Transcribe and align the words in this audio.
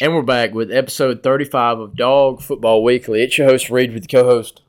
And 0.00 0.12
we're 0.12 0.22
back 0.22 0.52
with 0.52 0.72
episode 0.72 1.22
35 1.22 1.78
of 1.78 1.96
Dog 1.96 2.42
Football 2.42 2.82
Weekly. 2.82 3.22
It's 3.22 3.38
your 3.38 3.46
host, 3.46 3.70
Reed, 3.70 3.92
with 3.92 4.02
the 4.02 4.08
co 4.08 4.24
host, 4.24 4.60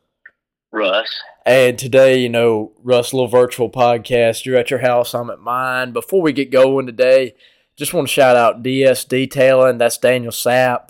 Russ. 0.71 1.19
And 1.43 1.79
today, 1.79 2.19
you 2.19 2.29
know, 2.29 2.73
Russ, 2.83 3.11
little 3.11 3.27
virtual 3.27 3.71
podcast. 3.71 4.46
You're 4.46 4.57
at 4.57 4.69
your 4.69 4.81
house, 4.81 5.15
I'm 5.15 5.31
at 5.31 5.39
mine. 5.39 5.93
Before 5.93 6.21
we 6.21 6.31
get 6.31 6.51
going 6.51 6.85
today, 6.85 7.33
just 7.75 7.91
want 7.91 8.07
to 8.07 8.13
shout 8.13 8.35
out 8.35 8.61
DS 8.61 9.03
Detailing. 9.05 9.79
That's 9.79 9.97
Daniel 9.97 10.31
Sapp. 10.31 10.89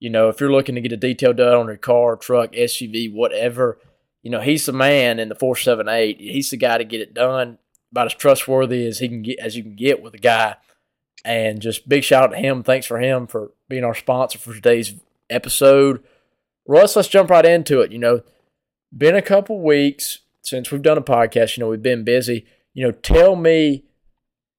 You 0.00 0.10
know, 0.10 0.28
if 0.28 0.40
you're 0.40 0.50
looking 0.50 0.74
to 0.74 0.80
get 0.80 0.92
a 0.92 0.96
detail 0.96 1.32
done 1.32 1.54
on 1.54 1.66
your 1.66 1.76
car, 1.76 2.16
truck, 2.16 2.54
SUV, 2.54 3.14
whatever, 3.14 3.78
you 4.24 4.30
know, 4.32 4.40
he's 4.40 4.66
the 4.66 4.72
man 4.72 5.20
in 5.20 5.28
the 5.28 5.36
478. 5.36 6.18
He's 6.18 6.50
the 6.50 6.56
guy 6.56 6.78
to 6.78 6.84
get 6.84 7.00
it 7.00 7.14
done 7.14 7.58
about 7.92 8.06
as 8.06 8.14
trustworthy 8.14 8.86
as 8.88 8.98
he 8.98 9.08
can 9.08 9.22
get 9.22 9.38
as 9.38 9.56
you 9.56 9.62
can 9.62 9.76
get 9.76 10.02
with 10.02 10.14
a 10.14 10.18
guy. 10.18 10.56
And 11.28 11.60
just 11.60 11.86
big 11.86 12.04
shout 12.04 12.24
out 12.24 12.30
to 12.30 12.38
him. 12.38 12.62
Thanks 12.62 12.86
for 12.86 12.98
him 12.98 13.26
for 13.26 13.52
being 13.68 13.84
our 13.84 13.94
sponsor 13.94 14.38
for 14.38 14.54
today's 14.54 14.94
episode. 15.28 16.02
Russ, 16.66 16.96
let's 16.96 17.08
jump 17.08 17.28
right 17.28 17.44
into 17.44 17.82
it. 17.82 17.92
You 17.92 17.98
know, 17.98 18.22
been 18.96 19.14
a 19.14 19.20
couple 19.20 19.62
weeks 19.62 20.20
since 20.40 20.70
we've 20.70 20.80
done 20.80 20.96
a 20.96 21.02
podcast. 21.02 21.54
You 21.56 21.60
know, 21.62 21.68
we've 21.68 21.82
been 21.82 22.02
busy. 22.02 22.46
You 22.72 22.86
know, 22.86 22.92
tell 22.92 23.36
me 23.36 23.84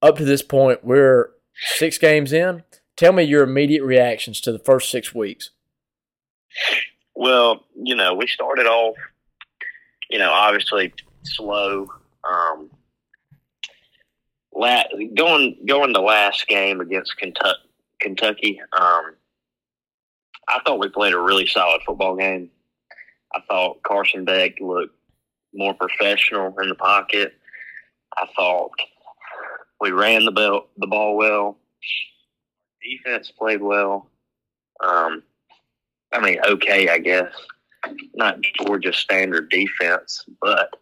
up 0.04 0.18
to 0.18 0.26
this 0.26 0.44
point, 0.44 0.84
we're 0.84 1.32
six 1.56 1.98
games 1.98 2.32
in. 2.32 2.62
Tell 2.96 3.14
me 3.14 3.24
your 3.24 3.42
immediate 3.42 3.84
reactions 3.84 4.40
to 4.42 4.52
the 4.52 4.60
first 4.60 4.92
six 4.92 5.16
weeks. 5.16 5.50
Well, 7.16 7.66
you 7.76 7.96
know, 7.96 8.14
we 8.14 8.28
started 8.28 8.68
off, 8.68 8.96
you 10.12 10.20
know, 10.20 10.30
obviously 10.32 10.94
slow. 11.24 11.88
Um, 12.24 12.70
la- 14.60 14.84
going 15.16 15.58
going 15.66 15.94
the 15.94 16.02
last 16.02 16.48
game 16.48 16.82
against 16.82 17.16
Kentucky, 18.00 18.62
um, 18.74 19.16
I 20.48 20.60
thought 20.66 20.80
we 20.80 20.90
played 20.90 21.14
a 21.14 21.20
really 21.20 21.48
solid 21.48 21.82
football 21.86 22.16
game. 22.16 22.50
I 23.34 23.42
thought 23.48 23.84
Carson 23.84 24.26
Beck 24.26 24.60
looked 24.60 24.96
more 25.54 25.74
professional 25.74 26.54
in 26.60 26.70
the 26.70 26.76
pocket. 26.76 27.34
I 28.18 28.26
thought 28.36 28.72
we 29.80 29.92
ran 29.92 30.26
the 30.26 30.32
ball, 30.32 30.68
the 30.78 30.88
ball 30.88 31.16
well. 31.16 31.58
Defense 32.82 33.32
played 33.32 33.62
well. 33.62 34.10
Um, 34.84 35.24
I 36.12 36.20
mean, 36.20 36.40
okay, 36.46 36.90
I 36.90 36.98
guess. 36.98 37.32
Not 38.14 38.42
Georgia 38.60 38.92
standard 38.92 39.50
defense, 39.50 40.26
but 40.42 40.76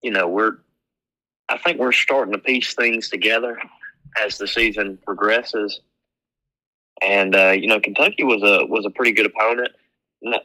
you 0.00 0.12
know, 0.12 0.28
we're 0.28 0.58
I 1.50 1.58
think 1.58 1.78
we're 1.78 1.92
starting 1.92 2.32
to 2.32 2.38
piece 2.38 2.74
things 2.74 3.10
together 3.10 3.60
as 4.22 4.38
the 4.38 4.46
season 4.46 4.98
progresses. 5.04 5.80
And 7.02 7.34
uh, 7.34 7.50
you 7.50 7.66
know, 7.66 7.80
Kentucky 7.80 8.24
was 8.24 8.42
a 8.42 8.66
was 8.66 8.86
a 8.86 8.90
pretty 8.90 9.12
good 9.12 9.26
opponent. 9.26 9.72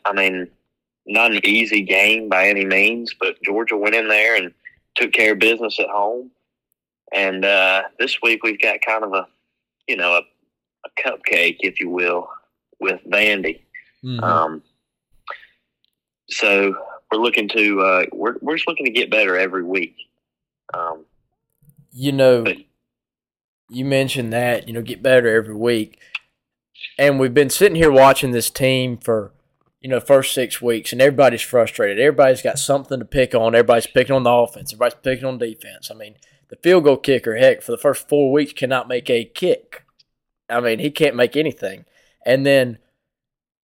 I 0.06 0.14
mean, 0.14 0.50
not 1.06 1.32
an 1.32 1.46
easy 1.46 1.82
game 1.82 2.28
by 2.28 2.48
any 2.48 2.66
means, 2.66 3.14
but 3.20 3.42
Georgia 3.44 3.78
went 3.78 3.96
in 3.96 4.08
there 4.08 4.36
and 4.36 4.54
took 4.96 5.12
care 5.12 5.34
of 5.34 5.40
business 5.40 5.80
at 5.80 5.90
home. 5.90 6.32
And 7.14 7.46
uh, 7.46 7.84
this 8.00 8.22
week 8.22 8.44
we've 8.44 8.60
got 8.60 8.82
kind 8.82 9.04
of 9.04 9.14
a, 9.14 9.28
you 9.88 9.98
know, 9.98 10.14
a, 10.14 10.22
a 10.86 10.90
cupcake, 11.02 11.58
if 11.60 11.80
you 11.80 11.90
will, 11.90 12.30
with 12.80 13.02
Vandy. 13.06 13.62
Mm-hmm. 14.04 14.24
Um, 14.24 14.64
so 16.30 16.76
we're 17.12 17.20
looking 17.20 17.48
to 17.50 17.82
uh, 17.82 18.06
we're 18.12 18.36
we're 18.42 18.56
just 18.56 18.68
looking 18.68 18.86
to 18.86 18.92
get 18.92 19.12
better 19.12 19.38
every 19.38 19.64
week. 19.64 19.96
Um, 20.74 21.06
you 21.92 22.12
know, 22.12 22.44
but, 22.44 22.58
you 23.70 23.86
mentioned 23.86 24.32
that 24.34 24.68
you 24.68 24.74
know 24.74 24.82
get 24.82 25.04
better 25.04 25.28
every 25.34 25.56
week, 25.56 26.00
and 26.98 27.20
we've 27.20 27.34
been 27.34 27.50
sitting 27.50 27.76
here 27.76 27.92
watching 27.92 28.32
this 28.32 28.50
team 28.50 28.98
for 28.98 29.34
you 29.82 29.90
know 29.90 30.00
first 30.00 30.34
six 30.34 30.62
weeks, 30.62 30.92
and 30.92 31.02
everybody's 31.02 31.42
frustrated. 31.42 32.00
Everybody's 32.00 32.42
got 32.42 32.60
something 32.60 33.00
to 33.00 33.06
pick 33.06 33.34
on. 33.34 33.56
Everybody's 33.56 33.88
picking 33.88 34.16
on 34.16 34.24
the 34.24 34.32
offense. 34.32 34.74
Everybody's 34.74 35.00
picking 35.02 35.26
on 35.26 35.38
defense. 35.38 35.90
I 35.90 35.96
mean, 35.96 36.16
the 36.50 36.58
field 36.58 36.84
goal 36.84 36.98
kicker, 36.98 37.38
heck, 37.38 37.62
for 37.62 37.72
the 37.72 37.78
first 37.78 38.08
four 38.08 38.32
weeks 38.32 38.54
cannot 38.54 38.88
make 38.88 39.10
a 39.10 39.26
kick. 39.26 39.86
I 40.50 40.60
mean, 40.60 40.80
he 40.80 40.92
can't 40.92 41.16
make 41.16 41.36
anything, 41.36 41.86
and 42.26 42.46
then. 42.46 42.80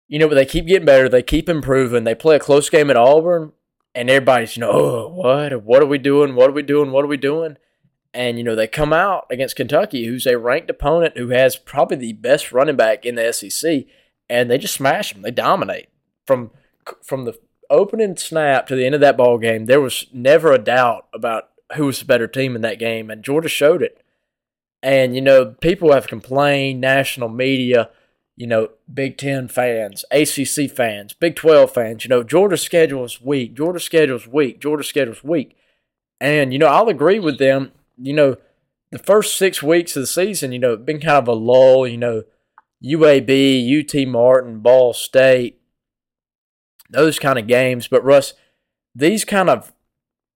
You 0.08 0.20
know, 0.20 0.28
but 0.28 0.36
they 0.36 0.46
keep 0.46 0.68
getting 0.68 0.86
better. 0.86 1.08
They 1.08 1.20
keep 1.20 1.48
improving. 1.48 2.04
They 2.04 2.14
play 2.14 2.36
a 2.36 2.38
close 2.38 2.70
game 2.70 2.90
at 2.90 2.96
Auburn 2.96 3.50
and 3.96 4.10
everybody's, 4.10 4.56
you 4.56 4.60
know, 4.60 4.70
oh, 4.70 5.08
what? 5.08 5.64
What 5.64 5.82
are 5.82 5.86
we 5.86 5.98
doing? 5.98 6.36
What 6.36 6.50
are 6.50 6.52
we 6.52 6.62
doing? 6.62 6.92
What 6.92 7.04
are 7.04 7.08
we 7.08 7.16
doing? 7.16 7.56
And, 8.12 8.38
you 8.38 8.44
know, 8.44 8.54
they 8.54 8.66
come 8.66 8.92
out 8.92 9.26
against 9.30 9.56
Kentucky, 9.56 10.06
who's 10.06 10.26
a 10.26 10.38
ranked 10.38 10.70
opponent 10.70 11.16
who 11.16 11.30
has 11.30 11.56
probably 11.56 11.96
the 11.96 12.12
best 12.12 12.52
running 12.52 12.76
back 12.76 13.04
in 13.04 13.14
the 13.14 13.32
SEC, 13.32 13.84
and 14.28 14.50
they 14.50 14.58
just 14.58 14.74
smash 14.74 15.12
them. 15.12 15.22
They 15.22 15.30
dominate. 15.30 15.88
From 16.26 16.50
from 17.02 17.24
the 17.24 17.38
opening 17.70 18.16
snap 18.16 18.66
to 18.68 18.76
the 18.76 18.86
end 18.86 18.94
of 18.94 19.00
that 19.00 19.16
ball 19.16 19.38
game, 19.38 19.66
there 19.66 19.80
was 19.80 20.06
never 20.12 20.52
a 20.52 20.58
doubt 20.58 21.06
about 21.12 21.48
who 21.74 21.86
was 21.86 21.98
the 21.98 22.04
better 22.04 22.28
team 22.28 22.54
in 22.54 22.62
that 22.62 22.78
game, 22.78 23.10
and 23.10 23.24
Georgia 23.24 23.48
showed 23.48 23.82
it. 23.82 24.02
And, 24.82 25.14
you 25.14 25.20
know, 25.22 25.46
people 25.60 25.92
have 25.92 26.06
complained, 26.06 26.80
national 26.80 27.30
media– 27.30 27.90
you 28.36 28.46
know, 28.46 28.68
Big 28.92 29.16
Ten 29.16 29.48
fans, 29.48 30.04
ACC 30.10 30.70
fans, 30.70 31.14
Big 31.14 31.36
12 31.36 31.72
fans, 31.72 32.04
you 32.04 32.10
know, 32.10 32.22
Georgia's 32.22 32.62
schedule 32.62 33.04
is 33.04 33.20
weak. 33.20 33.54
Georgia's 33.54 33.84
schedule 33.84 34.16
is 34.16 34.28
weak. 34.28 34.60
Georgia's 34.60 34.88
schedule 34.88 35.14
is 35.14 35.24
weak. 35.24 35.56
And, 36.20 36.52
you 36.52 36.58
know, 36.58 36.66
I'll 36.66 36.88
agree 36.88 37.18
with 37.18 37.38
them. 37.38 37.72
You 37.96 38.12
know, 38.12 38.36
the 38.90 38.98
first 38.98 39.36
six 39.36 39.62
weeks 39.62 39.96
of 39.96 40.02
the 40.02 40.06
season, 40.06 40.52
you 40.52 40.58
know, 40.58 40.76
been 40.76 41.00
kind 41.00 41.16
of 41.16 41.28
a 41.28 41.32
lull, 41.32 41.86
you 41.86 41.96
know, 41.96 42.24
UAB, 42.84 43.80
UT 43.80 44.06
Martin, 44.06 44.60
Ball 44.60 44.92
State, 44.92 45.58
those 46.90 47.18
kind 47.18 47.38
of 47.38 47.46
games. 47.46 47.88
But, 47.88 48.04
Russ, 48.04 48.34
these 48.94 49.24
kind 49.24 49.48
of, 49.48 49.72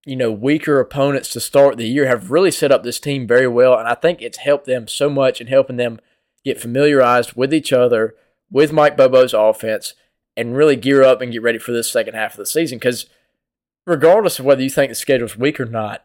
you 0.06 0.16
know, 0.16 0.32
weaker 0.32 0.80
opponents 0.80 1.30
to 1.34 1.40
start 1.40 1.76
the 1.76 1.86
year 1.86 2.06
have 2.06 2.30
really 2.30 2.50
set 2.50 2.72
up 2.72 2.82
this 2.82 2.98
team 2.98 3.26
very 3.26 3.46
well. 3.46 3.78
And 3.78 3.86
I 3.86 3.94
think 3.94 4.22
it's 4.22 4.38
helped 4.38 4.64
them 4.64 4.88
so 4.88 5.10
much 5.10 5.42
in 5.42 5.48
helping 5.48 5.76
them– 5.76 6.00
get 6.44 6.60
familiarized 6.60 7.34
with 7.34 7.52
each 7.52 7.72
other, 7.72 8.14
with 8.50 8.72
Mike 8.72 8.96
Bobo's 8.96 9.34
offense, 9.34 9.94
and 10.36 10.56
really 10.56 10.76
gear 10.76 11.02
up 11.02 11.20
and 11.20 11.32
get 11.32 11.42
ready 11.42 11.58
for 11.58 11.72
this 11.72 11.90
second 11.90 12.14
half 12.14 12.32
of 12.32 12.38
the 12.38 12.46
season. 12.46 12.78
Because 12.78 13.06
regardless 13.86 14.38
of 14.38 14.44
whether 14.44 14.62
you 14.62 14.70
think 14.70 14.90
the 14.90 14.94
schedule's 14.94 15.36
weak 15.36 15.60
or 15.60 15.66
not, 15.66 16.04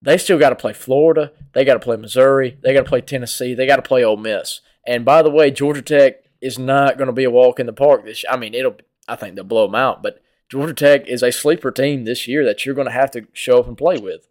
they 0.00 0.18
still 0.18 0.38
got 0.38 0.50
to 0.50 0.56
play 0.56 0.72
Florida, 0.72 1.32
they 1.54 1.64
got 1.64 1.74
to 1.74 1.80
play 1.80 1.96
Missouri, 1.96 2.58
they 2.62 2.74
got 2.74 2.84
to 2.84 2.88
play 2.88 3.00
Tennessee, 3.00 3.54
they 3.54 3.66
got 3.66 3.76
to 3.76 3.82
play 3.82 4.04
Ole 4.04 4.16
Miss. 4.16 4.60
And 4.86 5.04
by 5.04 5.22
the 5.22 5.30
way, 5.30 5.50
Georgia 5.50 5.82
Tech 5.82 6.24
is 6.40 6.58
not 6.58 6.98
going 6.98 7.06
to 7.06 7.12
be 7.12 7.24
a 7.24 7.30
walk 7.30 7.60
in 7.60 7.66
the 7.66 7.72
park 7.72 8.04
this. 8.04 8.24
I 8.28 8.36
mean, 8.36 8.54
it'll. 8.54 8.76
I 9.08 9.16
think 9.16 9.34
they'll 9.34 9.44
blow 9.44 9.66
them 9.66 9.74
out, 9.74 10.02
but 10.02 10.22
Georgia 10.48 10.74
Tech 10.74 11.08
is 11.08 11.22
a 11.22 11.32
sleeper 11.32 11.70
team 11.70 12.04
this 12.04 12.28
year 12.28 12.44
that 12.44 12.64
you're 12.64 12.74
going 12.74 12.86
to 12.86 12.92
have 12.92 13.10
to 13.12 13.26
show 13.32 13.58
up 13.58 13.66
and 13.66 13.76
play 13.76 13.98
with. 13.98 14.28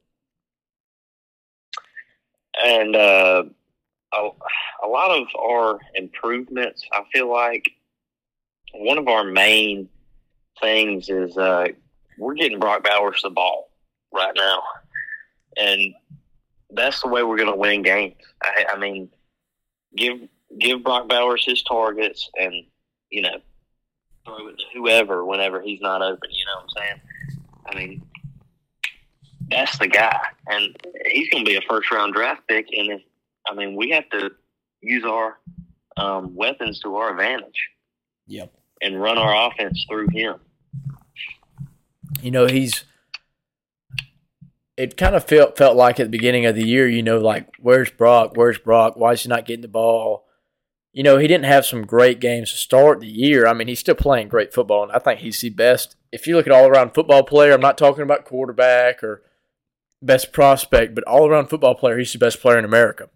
And 2.64 2.96
uh, 2.96 3.44
a, 4.14 4.30
a 4.84 4.88
lot 4.88 5.12
of 5.12 5.28
our 5.40 5.80
improvements, 5.96 6.84
I 6.92 7.04
feel 7.14 7.32
like 7.32 7.72
one 8.74 8.98
of 8.98 9.08
our 9.08 9.24
main 9.24 9.90
things 10.60 11.10
is 11.10 11.38
uh, 11.38 11.68
we're 12.18 12.36
getting 12.36 12.60
Brock 12.60 12.84
Bowers 12.84 13.22
the 13.24 13.30
ball 13.30 13.70
right 14.14 14.34
now, 14.36 14.64
and 15.58 15.94
that's 16.70 17.02
the 17.02 17.08
way 17.08 17.24
we're 17.24 17.38
going 17.38 17.52
to 17.52 17.56
win 17.56 17.82
games. 17.82 18.16
I, 18.42 18.66
I 18.74 18.78
mean, 18.78 19.10
give 19.96 20.20
give 20.60 20.84
Brock 20.84 21.08
Bowers 21.08 21.46
his 21.46 21.64
targets, 21.64 22.30
and 22.40 22.54
you 23.10 23.22
know, 23.22 23.38
throw 24.26 24.48
it 24.48 24.58
to 24.58 24.66
whoever 24.74 25.26
whenever 25.26 25.62
he's 25.62 25.82
not 25.82 26.02
open. 26.02 26.30
You 26.32 26.46
know 26.46 26.62
what 26.62 26.64
I'm 26.64 26.84
saying? 26.84 27.02
I 27.68 27.76
mean, 27.76 28.02
that's 29.50 29.78
the 29.78 29.88
guy, 29.88 30.20
and 30.48 30.76
he's 31.06 31.30
going 31.30 31.46
to 31.46 31.50
be 31.50 31.58
a 31.58 31.62
first 31.62 31.92
round 31.92 32.14
draft 32.14 32.48
pick. 32.48 32.68
And 32.72 32.92
if 32.92 33.02
I 33.48 33.54
mean, 33.54 33.76
we 33.76 33.90
have 33.92 34.10
to 34.12 34.32
use 34.82 35.04
our 35.06 35.40
um, 35.98 36.36
weapons 36.36 36.80
to 36.82 36.96
our 36.96 37.12
advantage. 37.12 37.70
Yep. 38.28 38.54
And 38.82 39.00
run 39.00 39.18
our 39.18 39.50
offense 39.50 39.86
through 39.90 40.08
him. 40.12 40.36
You 42.22 42.32
know, 42.32 42.48
he's. 42.48 42.84
It 44.78 44.98
kind 44.98 45.16
of 45.16 45.26
felt 45.26 45.58
felt 45.58 45.76
like 45.76 46.00
at 46.00 46.06
the 46.06 46.18
beginning 46.18 46.46
of 46.46 46.56
the 46.56 46.66
year, 46.66 46.88
you 46.88 47.04
know, 47.04 47.20
like 47.20 47.48
where's 47.60 47.92
Brock? 47.92 48.32
Where's 48.36 48.58
Brock? 48.58 48.96
Why 48.96 49.12
is 49.12 49.24
he 49.24 49.30
not 49.30 49.46
getting 49.46 49.62
the 49.62 49.68
ball? 49.68 50.26
You 50.94 51.04
know, 51.04 51.18
he 51.18 51.28
didn't 51.28 51.46
have 51.46 51.66
some 51.66 51.86
great 51.86 52.20
games 52.20 52.52
to 52.52 52.58
start 52.58 53.00
the 53.00 53.08
year. 53.08 53.46
I 53.46 53.54
mean, 53.54 53.68
he's 53.68 53.80
still 53.80 53.96
playing 53.96 54.30
great 54.30 54.54
football, 54.54 54.84
and 54.84 54.92
I 54.92 55.00
think 55.00 55.20
he's 55.20 55.40
the 55.40 55.50
best. 55.50 55.96
If 56.12 56.26
you 56.26 56.36
look 56.36 56.48
at 56.48 56.54
all 56.54 56.68
around 56.68 56.94
football 56.94 57.24
player, 57.24 57.54
I'm 57.54 57.62
not 57.62 57.78
talking 57.78 58.04
about 58.04 58.26
quarterback 58.26 59.04
or 59.04 59.22
best 60.02 60.34
prospect, 60.34 60.96
but 60.96 61.04
all 61.06 61.30
around 61.30 61.48
football 61.48 61.76
player, 61.76 61.98
he's 61.98 62.12
the 62.12 62.20
best 62.20 62.42
player 62.42 62.58
in 62.58 62.66
America. 62.66 63.10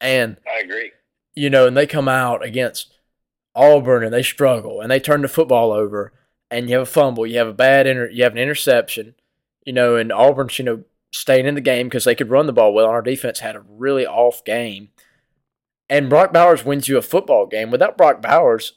And 0.00 0.36
I 0.46 0.60
agree. 0.60 0.92
You 1.34 1.50
know, 1.50 1.66
and 1.66 1.76
they 1.76 1.86
come 1.86 2.08
out 2.08 2.44
against 2.44 2.92
Auburn 3.54 4.04
and 4.04 4.12
they 4.12 4.22
struggle 4.22 4.80
and 4.80 4.90
they 4.90 5.00
turn 5.00 5.22
the 5.22 5.28
football 5.28 5.72
over 5.72 6.12
and 6.50 6.68
you 6.68 6.74
have 6.76 6.82
a 6.82 6.90
fumble, 6.90 7.26
you 7.26 7.38
have 7.38 7.48
a 7.48 7.52
bad 7.52 7.86
inter- 7.86 8.10
you 8.10 8.22
have 8.22 8.32
an 8.32 8.38
interception, 8.38 9.14
you 9.64 9.72
know, 9.72 9.96
and 9.96 10.12
Auburn's, 10.12 10.58
you 10.58 10.64
know, 10.64 10.84
staying 11.12 11.46
in 11.46 11.54
the 11.54 11.60
game 11.60 11.86
because 11.88 12.04
they 12.04 12.14
could 12.14 12.30
run 12.30 12.46
the 12.46 12.52
ball 12.52 12.72
well. 12.74 12.86
And 12.86 12.94
our 12.94 13.02
defense 13.02 13.40
had 13.40 13.56
a 13.56 13.64
really 13.68 14.06
off 14.06 14.44
game. 14.44 14.90
and 15.88 16.10
Brock 16.10 16.32
Bowers 16.32 16.64
wins 16.64 16.88
you 16.88 16.98
a 16.98 17.02
football 17.02 17.46
game. 17.46 17.70
Without 17.70 17.96
Brock 17.96 18.20
Bowers, 18.20 18.74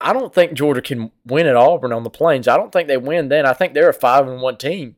I 0.00 0.12
don't 0.12 0.34
think 0.34 0.52
Georgia 0.52 0.82
can 0.82 1.10
win 1.24 1.46
at 1.46 1.56
Auburn 1.56 1.92
on 1.92 2.02
the 2.02 2.10
Plains. 2.10 2.46
I 2.48 2.56
don't 2.56 2.72
think 2.72 2.88
they 2.88 2.98
win 2.98 3.28
then. 3.28 3.46
I 3.46 3.54
think 3.54 3.72
they're 3.74 3.88
a 3.88 3.94
five 3.94 4.28
and 4.28 4.42
one 4.42 4.56
team 4.58 4.96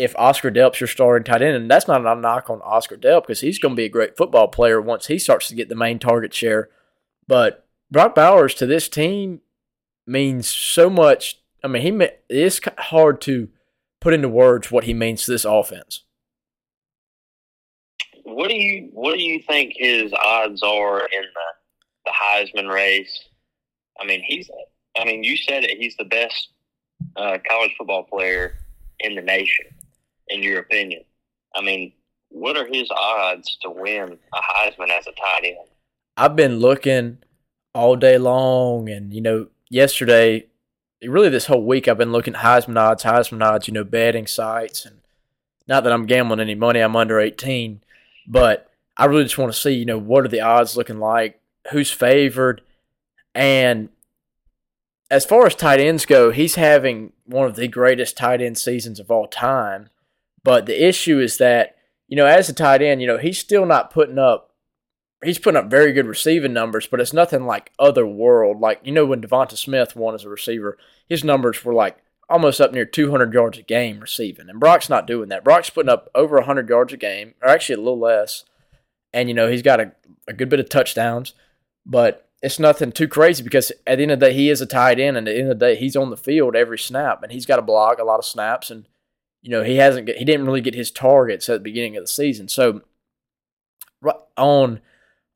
if 0.00 0.16
Oscar 0.16 0.50
Delp's 0.50 0.80
your 0.80 0.88
starting 0.88 1.24
tight 1.24 1.42
end. 1.42 1.54
And 1.54 1.70
that's 1.70 1.86
not 1.86 2.04
a 2.04 2.20
knock 2.20 2.48
on 2.48 2.62
Oscar 2.62 2.96
Delp 2.96 3.22
because 3.22 3.42
he's 3.42 3.58
going 3.58 3.72
to 3.72 3.80
be 3.80 3.84
a 3.84 3.90
great 3.90 4.16
football 4.16 4.48
player 4.48 4.80
once 4.80 5.06
he 5.06 5.18
starts 5.18 5.48
to 5.48 5.54
get 5.54 5.68
the 5.68 5.74
main 5.74 5.98
target 5.98 6.32
share. 6.32 6.70
But 7.26 7.66
Brock 7.90 8.14
Bowers 8.14 8.54
to 8.54 8.66
this 8.66 8.88
team 8.88 9.40
means 10.06 10.48
so 10.48 10.88
much. 10.88 11.40
I 11.62 11.68
mean, 11.68 11.82
he 11.82 12.08
it's 12.30 12.60
hard 12.78 13.20
to 13.22 13.48
put 14.00 14.14
into 14.14 14.28
words 14.28 14.70
what 14.70 14.84
he 14.84 14.94
means 14.94 15.24
to 15.24 15.30
this 15.30 15.44
offense. 15.44 16.04
What 18.24 18.48
do 18.48 18.56
you 18.56 18.88
What 18.92 19.16
do 19.16 19.22
you 19.22 19.42
think 19.46 19.74
his 19.76 20.12
odds 20.14 20.62
are 20.62 21.00
in 21.00 21.22
the 21.22 22.06
the 22.06 22.12
Heisman 22.12 22.72
race? 22.72 23.28
I 24.00 24.06
mean, 24.06 24.22
he's. 24.26 24.48
I 24.98 25.04
mean, 25.04 25.22
you 25.22 25.36
said 25.36 25.64
it. 25.64 25.78
He's 25.78 25.96
the 25.96 26.04
best 26.04 26.48
uh, 27.16 27.38
college 27.48 27.72
football 27.78 28.04
player 28.04 28.56
in 29.00 29.14
the 29.14 29.22
nation, 29.22 29.66
in 30.30 30.42
your 30.42 30.60
opinion. 30.60 31.02
I 31.54 31.62
mean, 31.62 31.92
what 32.28 32.56
are 32.56 32.66
his 32.66 32.88
odds 32.90 33.58
to 33.62 33.70
win 33.70 34.18
a 34.34 34.38
Heisman 34.40 34.90
as 34.90 35.06
a 35.06 35.12
tight 35.12 35.44
end? 35.44 35.68
I've 36.16 36.36
been 36.36 36.58
looking 36.58 37.18
all 37.74 37.96
day 37.96 38.18
long, 38.18 38.88
and 38.88 39.12
you 39.12 39.20
know, 39.20 39.48
yesterday, 39.68 40.46
really 41.02 41.28
this 41.28 41.46
whole 41.46 41.64
week, 41.64 41.88
I've 41.88 41.98
been 41.98 42.12
looking 42.12 42.34
Heisman 42.34 42.78
odds, 42.78 43.04
Heisman 43.04 43.44
odds, 43.44 43.68
you 43.68 43.74
know, 43.74 43.84
betting 43.84 44.26
sites, 44.26 44.86
and 44.86 45.00
not 45.66 45.84
that 45.84 45.92
I'm 45.92 46.06
gambling 46.06 46.40
any 46.40 46.54
money. 46.54 46.80
I'm 46.80 46.96
under 46.96 47.20
18, 47.20 47.82
but 48.26 48.70
I 48.96 49.06
really 49.06 49.24
just 49.24 49.38
want 49.38 49.52
to 49.52 49.58
see, 49.58 49.72
you 49.72 49.84
know, 49.84 49.98
what 49.98 50.24
are 50.24 50.28
the 50.28 50.40
odds 50.40 50.76
looking 50.76 50.98
like, 50.98 51.40
who's 51.72 51.90
favored, 51.90 52.62
and 53.34 53.88
as 55.10 55.24
far 55.24 55.46
as 55.46 55.54
tight 55.56 55.80
ends 55.80 56.06
go, 56.06 56.30
he's 56.30 56.54
having 56.54 57.12
one 57.24 57.46
of 57.46 57.56
the 57.56 57.66
greatest 57.66 58.16
tight 58.16 58.40
end 58.40 58.56
seasons 58.56 59.00
of 59.00 59.10
all 59.10 59.26
time. 59.26 59.88
But 60.42 60.66
the 60.66 60.86
issue 60.86 61.18
is 61.18 61.38
that, 61.38 61.76
you 62.08 62.16
know, 62.16 62.26
as 62.26 62.48
a 62.48 62.54
tight 62.54 62.82
end, 62.82 63.00
you 63.00 63.06
know, 63.06 63.18
he's 63.18 63.38
still 63.38 63.66
not 63.66 63.90
putting 63.90 64.18
up 64.18 64.50
he's 65.22 65.38
putting 65.38 65.58
up 65.58 65.70
very 65.70 65.92
good 65.92 66.06
receiving 66.06 66.52
numbers, 66.52 66.86
but 66.86 67.00
it's 67.00 67.12
nothing 67.12 67.44
like 67.44 67.72
other 67.78 68.06
world. 68.06 68.60
Like, 68.60 68.80
you 68.82 68.92
know, 68.92 69.04
when 69.04 69.20
Devonta 69.20 69.56
Smith 69.56 69.94
won 69.94 70.14
as 70.14 70.24
a 70.24 70.30
receiver, 70.30 70.78
his 71.08 71.22
numbers 71.22 71.64
were 71.64 71.74
like 71.74 71.98
almost 72.28 72.60
up 72.60 72.72
near 72.72 72.84
200 72.84 73.32
yards 73.32 73.58
a 73.58 73.62
game 73.62 74.00
receiving. 74.00 74.48
And 74.48 74.60
Brock's 74.60 74.88
not 74.88 75.06
doing 75.06 75.28
that. 75.28 75.44
Brock's 75.44 75.70
putting 75.70 75.90
up 75.90 76.08
over 76.14 76.36
100 76.36 76.68
yards 76.68 76.92
a 76.92 76.96
game, 76.96 77.34
or 77.42 77.48
actually 77.48 77.74
a 77.74 77.78
little 77.78 77.98
less. 77.98 78.44
And, 79.12 79.28
you 79.28 79.34
know, 79.34 79.48
he's 79.48 79.62
got 79.62 79.80
a, 79.80 79.92
a 80.28 80.32
good 80.32 80.48
bit 80.48 80.60
of 80.60 80.68
touchdowns, 80.68 81.34
but 81.84 82.28
it's 82.42 82.58
nothing 82.58 82.92
too 82.92 83.08
crazy 83.08 83.42
because 83.42 83.72
at 83.86 83.96
the 83.96 84.02
end 84.04 84.12
of 84.12 84.20
the 84.20 84.26
day, 84.26 84.32
he 84.32 84.48
is 84.48 84.60
a 84.60 84.66
tight 84.66 85.00
end, 85.00 85.16
and 85.16 85.28
at 85.28 85.32
the 85.32 85.40
end 85.40 85.50
of 85.50 85.58
the 85.58 85.66
day, 85.66 85.76
he's 85.76 85.96
on 85.96 86.10
the 86.10 86.16
field 86.16 86.56
every 86.56 86.78
snap, 86.78 87.22
and 87.22 87.32
he's 87.32 87.44
got 87.44 87.56
to 87.56 87.62
block 87.62 87.98
a 87.98 88.04
lot 88.04 88.18
of 88.18 88.24
snaps, 88.24 88.70
and 88.70 88.86
you 89.42 89.50
know 89.50 89.62
he 89.62 89.76
hasn't 89.76 90.06
get, 90.06 90.18
he 90.18 90.24
didn't 90.24 90.46
really 90.46 90.60
get 90.60 90.74
his 90.74 90.90
targets 90.90 91.48
at 91.48 91.54
the 91.54 91.60
beginning 91.60 91.96
of 91.96 92.02
the 92.02 92.08
season. 92.08 92.48
So 92.48 92.82
on 94.36 94.80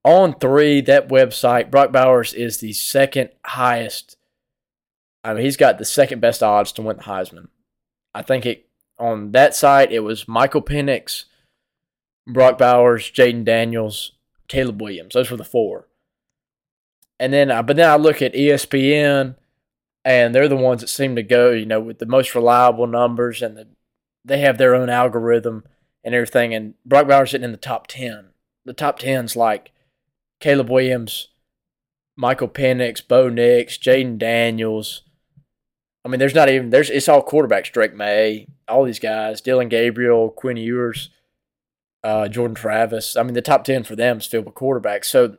On3 0.06 0.84
that 0.86 1.08
website, 1.08 1.70
Brock 1.70 1.92
Bowers 1.92 2.34
is 2.34 2.58
the 2.58 2.72
second 2.72 3.30
highest. 3.44 4.16
I 5.22 5.34
mean, 5.34 5.44
he's 5.44 5.56
got 5.56 5.78
the 5.78 5.84
second 5.84 6.20
best 6.20 6.42
odds 6.42 6.72
to 6.72 6.82
win 6.82 6.98
the 6.98 7.04
Heisman. 7.04 7.48
I 8.14 8.22
think 8.22 8.44
it 8.44 8.68
on 8.98 9.32
that 9.32 9.54
site 9.54 9.90
it 9.90 10.00
was 10.00 10.28
Michael 10.28 10.62
Penix, 10.62 11.24
Brock 12.26 12.58
Bowers, 12.58 13.10
Jayden 13.10 13.44
Daniels, 13.44 14.12
Caleb 14.48 14.80
Williams. 14.80 15.14
Those 15.14 15.30
were 15.30 15.36
the 15.36 15.44
four. 15.44 15.88
And 17.18 17.32
then, 17.32 17.50
uh, 17.50 17.62
but 17.62 17.76
then 17.76 17.88
I 17.88 17.96
look 17.96 18.20
at 18.22 18.34
ESPN, 18.34 19.36
and 20.04 20.34
they're 20.34 20.48
the 20.48 20.56
ones 20.56 20.80
that 20.80 20.88
seem 20.88 21.16
to 21.16 21.22
go, 21.22 21.50
you 21.50 21.66
know, 21.66 21.80
with 21.80 21.98
the 21.98 22.06
most 22.06 22.34
reliable 22.34 22.86
numbers, 22.86 23.40
and 23.40 23.56
the, 23.56 23.68
they 24.24 24.38
have 24.40 24.58
their 24.58 24.74
own 24.74 24.88
algorithm 24.88 25.64
and 26.02 26.14
everything. 26.14 26.54
And 26.54 26.74
Brock 26.84 27.08
Bowers 27.08 27.30
sitting 27.30 27.44
in 27.44 27.52
the 27.52 27.56
top 27.56 27.86
ten. 27.86 28.30
The 28.64 28.72
top 28.72 28.98
tens 28.98 29.36
like 29.36 29.72
Caleb 30.40 30.70
Williams, 30.70 31.28
Michael 32.16 32.48
Penix, 32.48 33.06
Bo 33.06 33.28
Nix, 33.28 33.76
Jayden 33.76 34.18
Daniels. 34.18 35.02
I 36.04 36.08
mean, 36.08 36.18
there's 36.18 36.34
not 36.34 36.48
even 36.48 36.70
there's 36.70 36.90
it's 36.90 37.08
all 37.08 37.24
quarterbacks. 37.24 37.72
Drake 37.72 37.94
Maye, 37.94 38.46
all 38.68 38.84
these 38.84 38.98
guys, 38.98 39.40
Dillon 39.40 39.68
Gabriel, 39.68 40.30
Quinn 40.30 40.56
Ewers, 40.56 41.10
uh, 42.02 42.28
Jordan 42.28 42.54
Travis. 42.54 43.16
I 43.16 43.22
mean, 43.22 43.34
the 43.34 43.42
top 43.42 43.64
ten 43.64 43.84
for 43.84 43.96
them 43.96 44.18
is 44.18 44.26
filled 44.26 44.46
with 44.46 44.54
quarterbacks. 44.54 45.06
So 45.06 45.38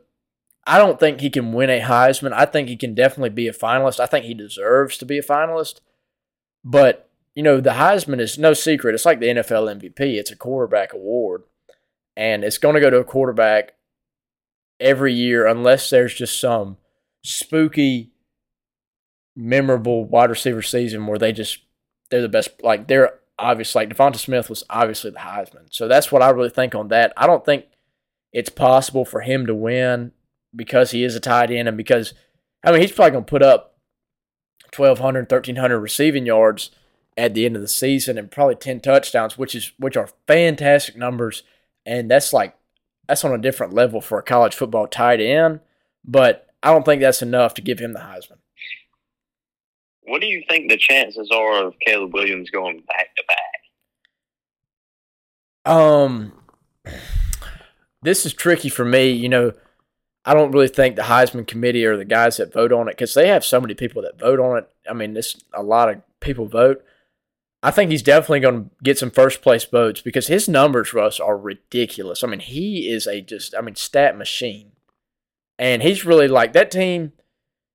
I 0.66 0.78
don't 0.78 0.98
think 0.98 1.20
he 1.20 1.30
can 1.30 1.52
win 1.52 1.70
a 1.70 1.80
Heisman. 1.80 2.32
I 2.32 2.44
think 2.44 2.68
he 2.68 2.76
can 2.76 2.94
definitely 2.94 3.30
be 3.30 3.46
a 3.46 3.52
finalist. 3.52 4.00
I 4.00 4.06
think 4.06 4.24
he 4.24 4.34
deserves 4.34 4.98
to 4.98 5.04
be 5.04 5.18
a 5.18 5.22
finalist. 5.22 5.78
But, 6.64 7.05
you 7.36 7.42
know, 7.42 7.60
the 7.60 7.70
Heisman 7.70 8.18
is 8.18 8.38
no 8.38 8.54
secret. 8.54 8.94
It's 8.94 9.04
like 9.04 9.20
the 9.20 9.26
NFL 9.26 9.78
MVP, 9.78 10.00
it's 10.00 10.30
a 10.30 10.36
quarterback 10.36 10.94
award. 10.94 11.42
And 12.16 12.42
it's 12.42 12.56
going 12.56 12.74
to 12.74 12.80
go 12.80 12.88
to 12.88 12.96
a 12.96 13.04
quarterback 13.04 13.74
every 14.80 15.12
year 15.12 15.46
unless 15.46 15.90
there's 15.90 16.14
just 16.14 16.40
some 16.40 16.78
spooky, 17.22 18.10
memorable 19.36 20.06
wide 20.06 20.30
receiver 20.30 20.62
season 20.62 21.06
where 21.06 21.18
they 21.18 21.30
just, 21.30 21.58
they're 22.10 22.22
the 22.22 22.28
best. 22.28 22.62
Like, 22.62 22.88
they're 22.88 23.20
obviously, 23.38 23.84
like 23.84 23.94
Devonta 23.94 24.16
Smith 24.16 24.48
was 24.48 24.64
obviously 24.70 25.10
the 25.10 25.18
Heisman. 25.18 25.66
So 25.70 25.88
that's 25.88 26.10
what 26.10 26.22
I 26.22 26.30
really 26.30 26.48
think 26.48 26.74
on 26.74 26.88
that. 26.88 27.12
I 27.18 27.26
don't 27.26 27.44
think 27.44 27.66
it's 28.32 28.48
possible 28.48 29.04
for 29.04 29.20
him 29.20 29.46
to 29.46 29.54
win 29.54 30.12
because 30.54 30.92
he 30.92 31.04
is 31.04 31.14
a 31.14 31.20
tight 31.20 31.50
end 31.50 31.68
and 31.68 31.76
because, 31.76 32.14
I 32.64 32.72
mean, 32.72 32.80
he's 32.80 32.92
probably 32.92 33.12
going 33.12 33.24
to 33.24 33.30
put 33.30 33.42
up 33.42 33.76
1,200, 34.74 35.30
1,300 35.30 35.78
receiving 35.78 36.24
yards 36.24 36.70
at 37.16 37.34
the 37.34 37.46
end 37.46 37.56
of 37.56 37.62
the 37.62 37.68
season 37.68 38.18
and 38.18 38.30
probably 38.30 38.54
10 38.54 38.80
touchdowns, 38.80 39.38
which 39.38 39.54
is 39.54 39.72
which 39.78 39.96
are 39.96 40.10
fantastic 40.26 40.96
numbers. 40.96 41.42
And 41.84 42.10
that's 42.10 42.32
like, 42.32 42.56
that's 43.08 43.24
on 43.24 43.32
a 43.32 43.38
different 43.38 43.72
level 43.72 44.00
for 44.00 44.18
a 44.18 44.22
college 44.22 44.54
football 44.54 44.86
tight 44.86 45.20
end. 45.20 45.60
But 46.04 46.48
I 46.62 46.72
don't 46.72 46.84
think 46.84 47.00
that's 47.00 47.22
enough 47.22 47.54
to 47.54 47.62
give 47.62 47.78
him 47.78 47.92
the 47.92 48.00
Heisman. 48.00 48.38
What 50.02 50.20
do 50.20 50.26
you 50.26 50.42
think 50.48 50.70
the 50.70 50.76
chances 50.76 51.30
are 51.32 51.66
of 51.66 51.74
Caleb 51.84 52.14
Williams 52.14 52.50
going 52.50 52.80
back 52.86 53.08
to 53.16 53.24
back? 55.64 55.72
Um, 55.72 56.32
this 58.02 58.24
is 58.24 58.32
tricky 58.32 58.68
for 58.68 58.84
me. 58.84 59.10
You 59.10 59.28
know, 59.28 59.52
I 60.24 60.34
don't 60.34 60.52
really 60.52 60.68
think 60.68 60.96
the 60.96 61.02
Heisman 61.02 61.46
committee 61.46 61.84
or 61.84 61.96
the 61.96 62.04
guys 62.04 62.36
that 62.36 62.52
vote 62.52 62.72
on 62.72 62.88
it 62.88 62.92
because 62.92 63.14
they 63.14 63.28
have 63.28 63.44
so 63.44 63.60
many 63.60 63.74
people 63.74 64.02
that 64.02 64.18
vote 64.18 64.38
on 64.38 64.58
it. 64.58 64.68
I 64.88 64.92
mean, 64.92 65.16
it's 65.16 65.42
a 65.52 65.62
lot 65.62 65.88
of 65.88 66.02
people 66.20 66.46
vote. 66.46 66.84
I 67.62 67.70
think 67.70 67.90
he's 67.90 68.02
definitely 68.02 68.40
going 68.40 68.64
to 68.64 68.70
get 68.82 68.98
some 68.98 69.10
first 69.10 69.42
place 69.42 69.64
votes 69.64 70.00
because 70.00 70.26
his 70.28 70.48
numbers, 70.48 70.92
Russ, 70.92 71.18
are 71.18 71.36
ridiculous. 71.36 72.22
I 72.22 72.28
mean, 72.28 72.40
he 72.40 72.88
is 72.88 73.06
a 73.06 73.20
just, 73.20 73.54
I 73.56 73.60
mean, 73.60 73.74
stat 73.74 74.16
machine. 74.16 74.72
And 75.58 75.82
he's 75.82 76.04
really 76.04 76.28
like 76.28 76.52
that 76.52 76.70
team, 76.70 77.12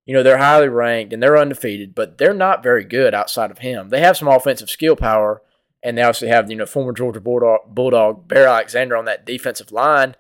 you 0.06 0.14
know, 0.14 0.24
they're 0.24 0.38
highly 0.38 0.70
ranked 0.70 1.14
and 1.14 1.22
they're 1.22 1.38
undefeated, 1.38 1.96
but 1.96 2.18
they're 2.18 2.34
not 2.34 2.64
very 2.64 2.84
good 2.84 3.14
outside 3.14 3.50
of 3.50 3.60
him. 3.60 3.90
They 3.90 4.02
have 4.02 4.18
some 4.18 4.28
offensive 4.28 4.70
skill 4.70 4.96
power, 4.96 5.42
and 5.82 5.98
they 5.98 6.04
obviously 6.04 6.28
have, 6.28 6.50
you 6.50 6.58
know, 6.58 6.68
former 6.68 6.94
Georgia 6.94 7.20
Bulldog, 7.20 7.62
Bulldog 7.68 8.28
Bear 8.28 8.48
Alexander 8.48 8.96
on 8.96 9.06
that 9.06 9.26
defensive 9.26 9.72
line 9.72 10.16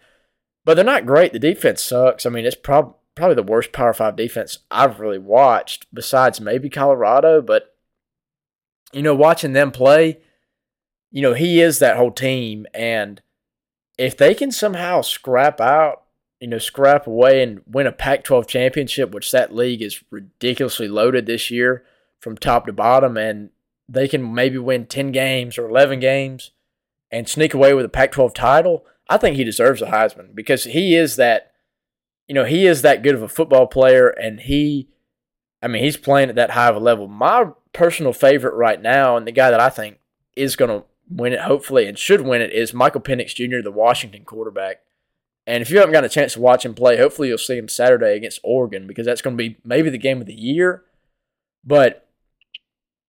but 0.63 0.75
they're 0.75 0.85
not 0.85 1.05
great. 1.05 1.33
The 1.33 1.39
defense 1.39 1.81
sucks. 1.81 2.25
I 2.25 2.29
mean, 2.29 2.45
it's 2.45 2.55
prob- 2.55 2.95
probably 3.15 3.35
the 3.35 3.43
worst 3.43 3.71
Power 3.71 3.93
Five 3.93 4.15
defense 4.15 4.59
I've 4.69 4.99
really 4.99 5.17
watched, 5.17 5.87
besides 5.93 6.39
maybe 6.39 6.69
Colorado. 6.69 7.41
But 7.41 7.75
you 8.93 9.01
know, 9.01 9.15
watching 9.15 9.53
them 9.53 9.71
play, 9.71 10.19
you 11.11 11.21
know, 11.21 11.33
he 11.33 11.61
is 11.61 11.79
that 11.79 11.97
whole 11.97 12.11
team, 12.11 12.65
and 12.73 13.21
if 13.97 14.17
they 14.17 14.33
can 14.33 14.51
somehow 14.51 15.01
scrap 15.01 15.59
out, 15.59 16.03
you 16.39 16.47
know, 16.47 16.57
scrap 16.57 17.05
away 17.05 17.43
and 17.43 17.61
win 17.67 17.85
a 17.85 17.91
Pac-12 17.91 18.47
championship, 18.47 19.11
which 19.11 19.31
that 19.31 19.53
league 19.53 19.81
is 19.81 20.03
ridiculously 20.09 20.87
loaded 20.87 21.25
this 21.25 21.51
year 21.51 21.83
from 22.19 22.37
top 22.37 22.65
to 22.65 22.73
bottom, 22.73 23.17
and 23.17 23.49
they 23.87 24.07
can 24.07 24.33
maybe 24.33 24.57
win 24.57 24.85
ten 24.85 25.11
games 25.11 25.57
or 25.57 25.69
eleven 25.69 25.99
games 25.99 26.51
and 27.11 27.27
sneak 27.27 27.53
away 27.53 27.73
with 27.73 27.85
a 27.85 27.89
Pac-12 27.89 28.33
title 28.33 28.85
I 29.11 29.17
think 29.17 29.35
he 29.35 29.43
deserves 29.43 29.81
a 29.81 29.87
Heisman 29.87 30.33
because 30.33 30.63
he 30.63 30.95
is 30.95 31.17
that, 31.17 31.51
you 32.29 32.33
know, 32.33 32.45
he 32.45 32.65
is 32.65 32.81
that 32.81 33.03
good 33.03 33.13
of 33.13 33.21
a 33.21 33.27
football 33.27 33.67
player, 33.67 34.07
and 34.07 34.39
he, 34.39 34.87
I 35.61 35.67
mean, 35.67 35.83
he's 35.83 35.97
playing 35.97 36.29
at 36.29 36.35
that 36.35 36.51
high 36.51 36.69
of 36.69 36.77
a 36.77 36.79
level. 36.79 37.09
My 37.09 37.47
personal 37.73 38.13
favorite 38.13 38.55
right 38.55 38.81
now, 38.81 39.17
and 39.17 39.27
the 39.27 39.31
guy 39.31 39.51
that 39.51 39.59
I 39.59 39.69
think 39.69 39.99
is 40.35 40.55
going 40.55 40.69
to 40.69 40.85
win 41.09 41.33
it, 41.33 41.41
hopefully, 41.41 41.87
and 41.87 41.97
should 41.97 42.21
win 42.21 42.41
it, 42.41 42.51
is 42.51 42.73
Michael 42.73 43.01
Penix 43.01 43.35
Jr., 43.35 43.61
the 43.63 43.71
Washington 43.71 44.23
quarterback. 44.23 44.81
And 45.47 45.61
if 45.61 45.69
you 45.69 45.79
haven't 45.79 45.93
got 45.93 46.05
a 46.05 46.09
chance 46.09 46.33
to 46.33 46.41
watch 46.41 46.65
him 46.65 46.73
play, 46.73 46.97
hopefully 46.97 47.27
you'll 47.27 47.37
see 47.37 47.57
him 47.57 47.67
Saturday 47.67 48.15
against 48.15 48.39
Oregon 48.43 48.87
because 48.87 49.05
that's 49.05 49.21
going 49.21 49.37
to 49.37 49.43
be 49.43 49.57
maybe 49.63 49.89
the 49.89 49.97
game 49.97 50.21
of 50.21 50.27
the 50.27 50.33
year. 50.33 50.83
But 51.63 52.07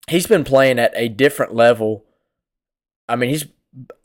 he's 0.09 0.27
been 0.27 0.43
playing 0.43 0.79
at 0.79 0.93
a 0.95 1.09
different 1.09 1.53
level. 1.53 2.05
I 3.07 3.15
mean, 3.15 3.29
he's 3.29 3.45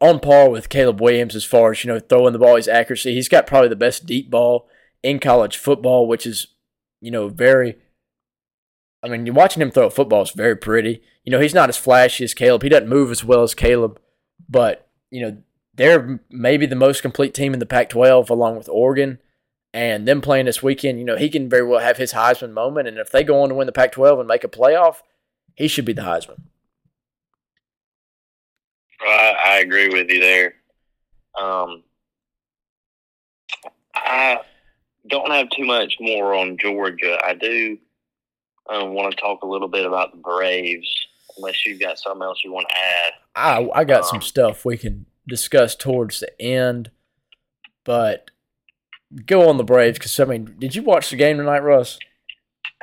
on 0.00 0.20
par 0.20 0.50
with 0.50 0.68
Caleb 0.68 1.00
Williams 1.00 1.34
as 1.34 1.44
far 1.44 1.72
as 1.72 1.84
you 1.84 1.92
know 1.92 2.00
throwing 2.00 2.32
the 2.32 2.38
ball, 2.38 2.56
his 2.56 2.68
accuracy. 2.68 3.14
He's 3.14 3.28
got 3.28 3.46
probably 3.46 3.68
the 3.68 3.76
best 3.76 4.06
deep 4.06 4.30
ball 4.30 4.68
in 5.02 5.18
college 5.18 5.56
football, 5.56 6.06
which 6.06 6.26
is, 6.26 6.48
you 7.00 7.10
know, 7.10 7.28
very. 7.28 7.76
I 9.02 9.08
mean, 9.08 9.26
you're 9.26 9.34
watching 9.34 9.62
him 9.62 9.70
throw 9.70 9.86
a 9.86 9.90
football 9.90 10.22
is 10.22 10.30
very 10.30 10.56
pretty. 10.56 11.02
You 11.24 11.30
know, 11.30 11.40
he's 11.40 11.54
not 11.54 11.68
as 11.68 11.76
flashy 11.76 12.24
as 12.24 12.34
Caleb. 12.34 12.62
He 12.62 12.68
doesn't 12.68 12.88
move 12.88 13.10
as 13.10 13.24
well 13.24 13.42
as 13.42 13.54
Caleb, 13.54 14.00
but 14.48 14.88
you 15.10 15.22
know, 15.22 15.38
they're 15.74 16.20
maybe 16.30 16.66
the 16.66 16.76
most 16.76 17.02
complete 17.02 17.34
team 17.34 17.54
in 17.54 17.60
the 17.60 17.66
Pac-12, 17.66 18.28
along 18.30 18.56
with 18.56 18.68
Oregon. 18.68 19.18
And 19.72 20.08
them 20.08 20.20
playing 20.20 20.46
this 20.46 20.62
weekend, 20.62 20.98
you 20.98 21.04
know, 21.04 21.16
he 21.16 21.28
can 21.28 21.48
very 21.48 21.64
well 21.64 21.80
have 21.80 21.98
his 21.98 22.12
Heisman 22.12 22.52
moment. 22.52 22.88
And 22.88 22.98
if 22.98 23.10
they 23.10 23.22
go 23.22 23.42
on 23.42 23.50
to 23.50 23.54
win 23.54 23.66
the 23.66 23.72
Pac-12 23.72 24.18
and 24.18 24.26
make 24.26 24.42
a 24.42 24.48
playoff, 24.48 25.02
he 25.54 25.68
should 25.68 25.84
be 25.84 25.92
the 25.92 26.02
Heisman. 26.02 26.40
I, 29.00 29.34
I 29.46 29.58
agree 29.58 29.88
with 29.88 30.10
you 30.10 30.20
there. 30.20 30.54
Um, 31.40 31.84
I 33.94 34.40
don't 35.06 35.30
have 35.30 35.50
too 35.50 35.64
much 35.64 35.96
more 36.00 36.34
on 36.34 36.56
Georgia. 36.58 37.18
I 37.24 37.34
do 37.34 37.78
um, 38.68 38.92
want 38.92 39.14
to 39.14 39.20
talk 39.20 39.42
a 39.42 39.46
little 39.46 39.68
bit 39.68 39.86
about 39.86 40.12
the 40.12 40.18
Braves, 40.18 40.88
unless 41.36 41.66
you've 41.66 41.80
got 41.80 41.98
something 41.98 42.22
else 42.22 42.42
you 42.44 42.52
want 42.52 42.68
to 42.68 42.78
add. 42.78 43.12
I 43.34 43.68
I 43.74 43.84
got 43.84 44.02
um, 44.02 44.08
some 44.08 44.22
stuff 44.22 44.64
we 44.64 44.76
can 44.76 45.06
discuss 45.26 45.74
towards 45.74 46.20
the 46.20 46.40
end, 46.40 46.90
but 47.84 48.30
go 49.26 49.48
on 49.48 49.56
the 49.56 49.64
Braves 49.64 49.98
because 49.98 50.18
I 50.20 50.24
mean, 50.24 50.56
did 50.58 50.74
you 50.74 50.82
watch 50.82 51.10
the 51.10 51.16
game 51.16 51.38
tonight, 51.38 51.62
Russ? 51.62 51.98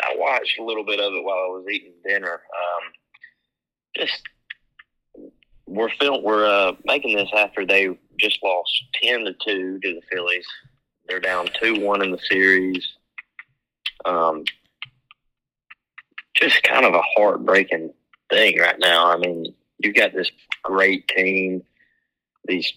I 0.01 0.15
watched 0.17 0.59
a 0.59 0.63
little 0.63 0.83
bit 0.83 0.99
of 0.99 1.13
it 1.13 1.23
while 1.23 1.35
I 1.35 1.47
was 1.47 1.65
eating 1.71 1.93
dinner. 2.03 2.33
Um, 2.33 2.91
just 3.95 4.21
we're 5.67 5.89
film 5.99 6.23
we're 6.23 6.45
uh, 6.45 6.73
making 6.85 7.15
this 7.15 7.29
after 7.35 7.65
they 7.65 7.97
just 8.19 8.39
lost 8.43 8.71
ten 9.01 9.25
to 9.25 9.33
two 9.45 9.79
to 9.79 9.93
the 9.93 10.01
Phillies. 10.11 10.45
They're 11.07 11.19
down 11.19 11.49
two 11.59 11.79
one 11.79 12.01
in 12.01 12.11
the 12.11 12.19
series. 12.29 12.87
Um, 14.05 14.43
just 16.35 16.63
kind 16.63 16.85
of 16.85 16.93
a 16.93 17.01
heartbreaking 17.15 17.93
thing 18.29 18.59
right 18.59 18.79
now. 18.79 19.11
I 19.11 19.17
mean, 19.17 19.53
you've 19.79 19.95
got 19.95 20.13
this 20.13 20.29
great 20.63 21.07
team. 21.07 21.63
These, 22.45 22.73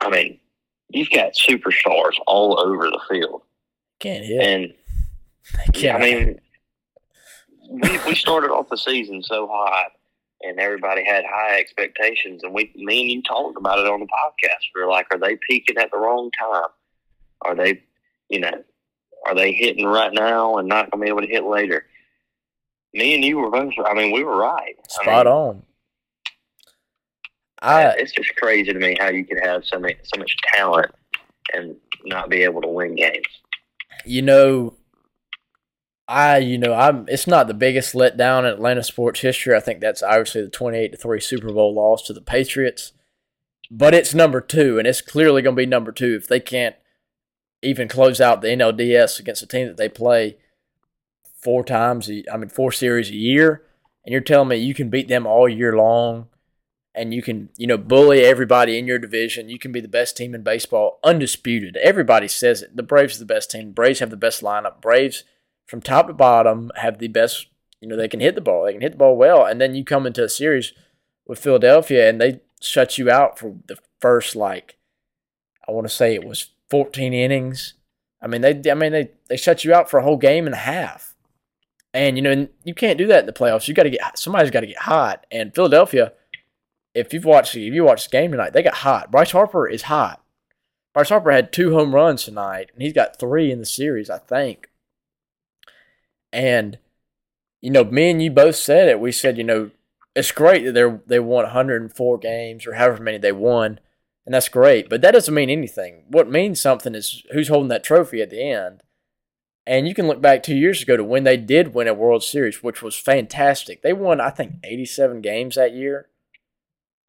I 0.00 0.10
mean, 0.10 0.40
you've 0.88 1.10
got 1.10 1.34
superstars 1.34 2.14
all 2.26 2.58
over 2.58 2.90
the 2.90 3.00
field. 3.08 3.42
Can't 4.00 4.24
hit. 4.24 4.40
And 4.40 4.74
yeah, 5.74 5.96
I 5.96 6.00
mean, 6.00 6.40
we 7.68 7.98
we 8.06 8.14
started 8.14 8.50
off 8.50 8.68
the 8.68 8.76
season 8.76 9.22
so 9.22 9.46
hot, 9.50 9.92
and 10.42 10.58
everybody 10.58 11.04
had 11.04 11.24
high 11.28 11.58
expectations, 11.58 12.42
and 12.42 12.54
we, 12.54 12.72
me 12.74 13.02
and 13.02 13.10
you 13.10 13.22
talked 13.22 13.58
about 13.58 13.78
it 13.78 13.86
on 13.86 14.00
the 14.00 14.06
podcast. 14.06 14.64
We 14.74 14.82
are 14.82 14.88
like, 14.88 15.06
are 15.12 15.18
they 15.18 15.38
peaking 15.48 15.78
at 15.78 15.90
the 15.90 15.98
wrong 15.98 16.30
time? 16.38 16.70
Are 17.42 17.54
they, 17.54 17.82
you 18.28 18.40
know, 18.40 18.62
are 19.26 19.34
they 19.34 19.52
hitting 19.52 19.86
right 19.86 20.12
now 20.12 20.58
and 20.58 20.68
not 20.68 20.90
going 20.90 21.00
to 21.00 21.04
be 21.04 21.10
able 21.10 21.22
to 21.22 21.32
hit 21.32 21.44
later? 21.44 21.86
Me 22.92 23.14
and 23.14 23.24
you 23.24 23.38
were 23.38 23.50
both. 23.50 23.72
I 23.84 23.94
mean, 23.94 24.12
we 24.12 24.24
were 24.24 24.36
right. 24.36 24.74
Spot 24.88 25.26
I 25.26 25.30
mean, 25.30 25.32
on. 25.32 25.62
I, 27.62 27.84
it's 27.98 28.12
just 28.12 28.34
crazy 28.36 28.72
to 28.72 28.78
me 28.78 28.96
how 28.98 29.08
you 29.08 29.24
can 29.24 29.36
have 29.38 29.64
so 29.64 29.78
much 29.78 29.96
so 30.02 30.18
much 30.18 30.34
talent 30.54 30.90
and 31.52 31.76
not 32.04 32.30
be 32.30 32.42
able 32.42 32.62
to 32.62 32.68
win 32.68 32.94
games. 32.94 33.26
You 34.06 34.22
know, 34.22 34.74
I 36.08 36.38
you 36.38 36.58
know 36.58 36.72
I'm. 36.72 37.06
It's 37.08 37.26
not 37.26 37.46
the 37.46 37.54
biggest 37.54 37.94
letdown 37.94 38.40
in 38.40 38.46
Atlanta 38.46 38.82
sports 38.82 39.20
history. 39.20 39.54
I 39.54 39.60
think 39.60 39.80
that's 39.80 40.02
obviously 40.02 40.42
the 40.42 40.48
twenty-eight 40.50 40.92
to 40.92 40.98
three 40.98 41.20
Super 41.20 41.52
Bowl 41.52 41.74
loss 41.74 42.02
to 42.04 42.12
the 42.14 42.22
Patriots, 42.22 42.92
but 43.70 43.94
it's 43.94 44.14
number 44.14 44.40
two, 44.40 44.78
and 44.78 44.88
it's 44.88 45.02
clearly 45.02 45.42
going 45.42 45.54
to 45.54 45.62
be 45.62 45.66
number 45.66 45.92
two 45.92 46.18
if 46.20 46.26
they 46.26 46.40
can't 46.40 46.76
even 47.62 47.88
close 47.88 48.20
out 48.20 48.40
the 48.40 48.48
NLDS 48.48 49.20
against 49.20 49.42
a 49.42 49.46
team 49.46 49.66
that 49.66 49.76
they 49.76 49.88
play 49.88 50.38
four 51.42 51.64
times. 51.64 52.10
I 52.32 52.36
mean, 52.36 52.48
four 52.48 52.72
series 52.72 53.10
a 53.10 53.14
year, 53.14 53.62
and 54.04 54.12
you're 54.12 54.20
telling 54.20 54.48
me 54.48 54.56
you 54.56 54.74
can 54.74 54.90
beat 54.90 55.08
them 55.08 55.26
all 55.26 55.48
year 55.48 55.76
long 55.76 56.28
and 56.94 57.14
you 57.14 57.22
can, 57.22 57.50
you 57.56 57.66
know, 57.66 57.78
bully 57.78 58.20
everybody 58.20 58.78
in 58.78 58.86
your 58.86 58.98
division. 58.98 59.48
You 59.48 59.58
can 59.58 59.72
be 59.72 59.80
the 59.80 59.88
best 59.88 60.16
team 60.16 60.34
in 60.34 60.42
baseball, 60.42 60.98
undisputed. 61.04 61.76
Everybody 61.76 62.28
says 62.28 62.62
it. 62.62 62.76
The 62.76 62.82
Braves 62.82 63.16
are 63.16 63.20
the 63.20 63.26
best 63.26 63.50
team. 63.50 63.72
Braves 63.72 64.00
have 64.00 64.10
the 64.10 64.16
best 64.16 64.42
lineup. 64.42 64.80
Braves, 64.80 65.24
from 65.66 65.80
top 65.80 66.08
to 66.08 66.12
bottom, 66.12 66.70
have 66.76 66.98
the 66.98 67.08
best. 67.08 67.46
You 67.80 67.88
know, 67.88 67.96
they 67.96 68.08
can 68.08 68.20
hit 68.20 68.34
the 68.34 68.40
ball. 68.40 68.64
They 68.64 68.72
can 68.72 68.82
hit 68.82 68.92
the 68.92 68.98
ball 68.98 69.16
well. 69.16 69.44
And 69.44 69.60
then 69.60 69.74
you 69.74 69.84
come 69.84 70.06
into 70.06 70.24
a 70.24 70.28
series 70.28 70.72
with 71.26 71.38
Philadelphia, 71.38 72.08
and 72.08 72.20
they 72.20 72.40
shut 72.60 72.98
you 72.98 73.08
out 73.10 73.38
for 73.38 73.54
the 73.66 73.78
first 74.00 74.34
like, 74.34 74.76
I 75.68 75.72
want 75.72 75.86
to 75.86 75.94
say 75.94 76.14
it 76.14 76.24
was 76.24 76.50
14 76.68 77.14
innings. 77.14 77.74
I 78.20 78.26
mean, 78.26 78.40
they, 78.42 78.70
I 78.70 78.74
mean, 78.74 78.92
they 78.92 79.10
they 79.28 79.36
shut 79.36 79.64
you 79.64 79.72
out 79.72 79.88
for 79.88 79.98
a 79.98 80.02
whole 80.02 80.18
game 80.18 80.46
and 80.46 80.54
a 80.54 80.58
half. 80.58 81.09
And 81.92 82.16
you 82.16 82.22
know, 82.22 82.48
you 82.64 82.74
can't 82.74 82.98
do 82.98 83.06
that 83.08 83.20
in 83.20 83.26
the 83.26 83.32
playoffs. 83.32 83.66
You 83.66 83.74
got 83.74 83.82
to 83.82 83.90
get 83.90 84.18
somebody's 84.18 84.50
got 84.50 84.60
to 84.60 84.66
get 84.66 84.78
hot. 84.78 85.26
And 85.30 85.54
Philadelphia 85.54 86.12
if 86.94 87.12
you've 87.12 87.24
watched 87.24 87.54
if 87.54 87.72
you 87.74 87.84
watched 87.84 88.10
the 88.10 88.16
game 88.16 88.30
tonight, 88.30 88.52
they 88.52 88.62
got 88.62 88.74
hot. 88.74 89.10
Bryce 89.10 89.30
Harper 89.30 89.68
is 89.68 89.82
hot. 89.82 90.22
Bryce 90.92 91.08
Harper 91.08 91.30
had 91.30 91.52
two 91.52 91.72
home 91.72 91.94
runs 91.94 92.24
tonight, 92.24 92.70
and 92.72 92.82
he's 92.82 92.92
got 92.92 93.18
three 93.18 93.50
in 93.50 93.60
the 93.60 93.66
series, 93.66 94.10
I 94.10 94.18
think. 94.18 94.68
And 96.32 96.78
you 97.60 97.70
know, 97.70 97.84
me 97.84 98.10
and 98.10 98.22
you 98.22 98.30
both 98.30 98.56
said 98.56 98.88
it. 98.88 99.00
We 99.00 99.12
said, 99.12 99.38
you 99.38 99.44
know, 99.44 99.70
it's 100.16 100.32
great 100.32 100.64
that 100.64 100.72
they 100.72 100.98
they 101.06 101.20
won 101.20 101.44
104 101.44 102.18
games 102.18 102.66
or 102.66 102.74
however 102.74 103.02
many 103.02 103.18
they 103.18 103.32
won, 103.32 103.78
and 104.26 104.34
that's 104.34 104.48
great. 104.48 104.88
But 104.88 105.00
that 105.02 105.12
doesn't 105.12 105.34
mean 105.34 105.50
anything. 105.50 106.04
What 106.08 106.28
means 106.28 106.60
something 106.60 106.94
is 106.94 107.22
who's 107.32 107.48
holding 107.48 107.68
that 107.68 107.84
trophy 107.84 108.20
at 108.20 108.30
the 108.30 108.42
end. 108.42 108.82
And 109.66 109.86
you 109.86 109.94
can 109.94 110.06
look 110.06 110.20
back 110.20 110.42
two 110.42 110.56
years 110.56 110.82
ago 110.82 110.96
to 110.96 111.04
when 111.04 111.24
they 111.24 111.36
did 111.36 111.74
win 111.74 111.86
a 111.86 111.94
World 111.94 112.24
Series, 112.24 112.62
which 112.62 112.82
was 112.82 112.96
fantastic. 112.96 113.82
They 113.82 113.92
won, 113.92 114.20
I 114.20 114.30
think, 114.30 114.54
87 114.64 115.20
games 115.20 115.54
that 115.54 115.74
year 115.74 116.08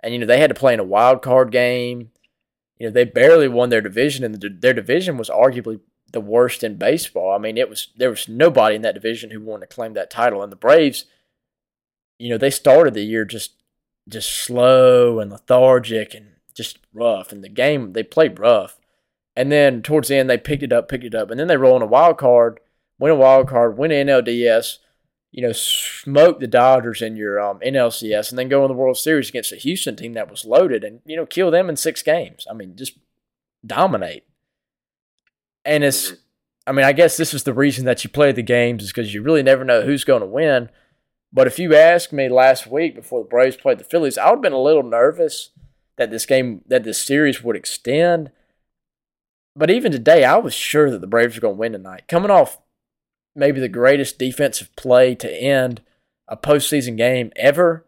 and 0.01 0.13
you 0.13 0.20
know 0.20 0.25
they 0.25 0.39
had 0.39 0.50
to 0.50 0.55
play 0.55 0.74
in 0.74 0.79
a 0.79 0.86
wild 0.86 1.22
card 1.22 1.51
game. 1.51 2.12
You 2.77 2.88
know 2.88 2.91
they 2.91 3.05
barely 3.05 3.48
won 3.48 3.70
their 3.70 3.81
division, 3.81 4.24
and 4.24 4.39
the, 4.39 4.50
their 4.50 4.74
division 4.74 5.17
was 5.17 5.29
arguably 5.29 5.79
the 6.12 6.22
worst 6.22 6.63
in 6.63 6.75
baseball. 6.75 7.34
I 7.34 7.38
mean, 7.38 7.58
it 7.58 7.70
was 7.70 7.89
there 7.96 8.10
was 8.10 8.27
nobody 8.27 8.75
in 8.75 8.81
that 8.81 8.96
division 8.96 9.31
who 9.31 9.41
wanted 9.41 9.70
to 9.70 9.75
claim 9.75 9.93
that 9.93 10.10
title, 10.10 10.41
and 10.41 10.51
the 10.51 10.58
Braves, 10.58 11.05
you 12.20 12.29
know, 12.29 12.38
they 12.38 12.50
started 12.50 12.93
the 12.93 13.03
year 13.03 13.25
just 13.25 13.55
just 14.10 14.31
slow 14.34 15.20
and 15.20 15.31
lethargic 15.31 16.13
and 16.13 16.27
just 16.55 16.79
rough, 16.93 17.31
and 17.31 17.43
the 17.43 17.50
game 17.50 17.93
they 17.93 18.03
played 18.03 18.39
rough, 18.39 18.79
and 19.35 19.51
then 19.51 19.81
towards 19.81 20.07
the 20.07 20.15
end 20.15 20.29
they 20.29 20.38
picked 20.38 20.63
it 20.63 20.73
up, 20.73 20.89
picked 20.89 21.03
it 21.03 21.15
up, 21.15 21.31
and 21.31 21.39
then 21.39 21.47
they 21.47 21.57
roll 21.57 21.75
in 21.75 21.81
a 21.81 21.88
wild 21.88 22.17
card, 22.17 22.59
win 23.00 23.11
a 23.11 23.15
wild 23.15 23.47
card, 23.47 23.77
win 23.77 23.91
NLDS 23.91 24.77
you 25.31 25.41
know, 25.41 25.53
smoke 25.53 26.39
the 26.39 26.47
Dodgers 26.47 27.01
in 27.01 27.15
your 27.15 27.39
um, 27.39 27.59
NLCS 27.59 28.29
and 28.29 28.38
then 28.38 28.50
go 28.50 28.63
in 28.65 28.67
the 28.67 28.77
World 28.77 28.97
Series 28.97 29.29
against 29.29 29.53
a 29.53 29.57
Houston 29.57 29.95
team 29.95 30.13
that 30.13 30.29
was 30.29 30.45
loaded 30.45 30.83
and, 30.83 31.00
you 31.05 31.15
know, 31.15 31.25
kill 31.25 31.50
them 31.50 31.69
in 31.69 31.77
six 31.77 32.03
games. 32.03 32.45
I 32.50 32.53
mean, 32.53 32.75
just 32.75 32.97
dominate. 33.65 34.25
And 35.63 35.85
it's, 35.85 36.13
I 36.67 36.73
mean, 36.73 36.83
I 36.83 36.91
guess 36.91 37.15
this 37.15 37.33
is 37.33 37.43
the 37.43 37.53
reason 37.53 37.85
that 37.85 38.03
you 38.03 38.09
play 38.09 38.33
the 38.33 38.41
games 38.41 38.83
is 38.83 38.89
because 38.89 39.13
you 39.13 39.21
really 39.21 39.43
never 39.43 39.63
know 39.63 39.83
who's 39.83 40.03
going 40.03 40.21
to 40.21 40.27
win. 40.27 40.69
But 41.31 41.47
if 41.47 41.57
you 41.57 41.73
asked 41.75 42.11
me 42.11 42.27
last 42.27 42.67
week 42.67 42.93
before 42.93 43.23
the 43.23 43.29
Braves 43.29 43.55
played 43.55 43.79
the 43.79 43.85
Phillies, 43.85 44.17
I 44.17 44.25
would 44.29 44.38
have 44.38 44.41
been 44.41 44.51
a 44.51 44.61
little 44.61 44.83
nervous 44.83 45.51
that 45.95 46.11
this 46.11 46.25
game, 46.25 46.61
that 46.67 46.83
this 46.83 47.01
series 47.01 47.41
would 47.41 47.55
extend. 47.55 48.31
But 49.55 49.70
even 49.70 49.91
today, 49.91 50.24
I 50.24 50.38
was 50.38 50.53
sure 50.53 50.89
that 50.89 51.01
the 51.01 51.08
Braves 51.08 51.36
were 51.36 51.41
going 51.41 51.55
to 51.55 51.60
win 51.60 51.74
tonight. 51.74 52.08
Coming 52.08 52.31
off 52.31 52.60
maybe 53.36 53.60
the 53.60 53.70
greatest 53.70 54.17
defensive 54.17 54.74
play 54.75 55.15
to 55.15 55.31
end 55.31 55.81
a 56.27 56.38
postseason 56.38 56.98
game 56.98 57.31
ever, 57.36 57.86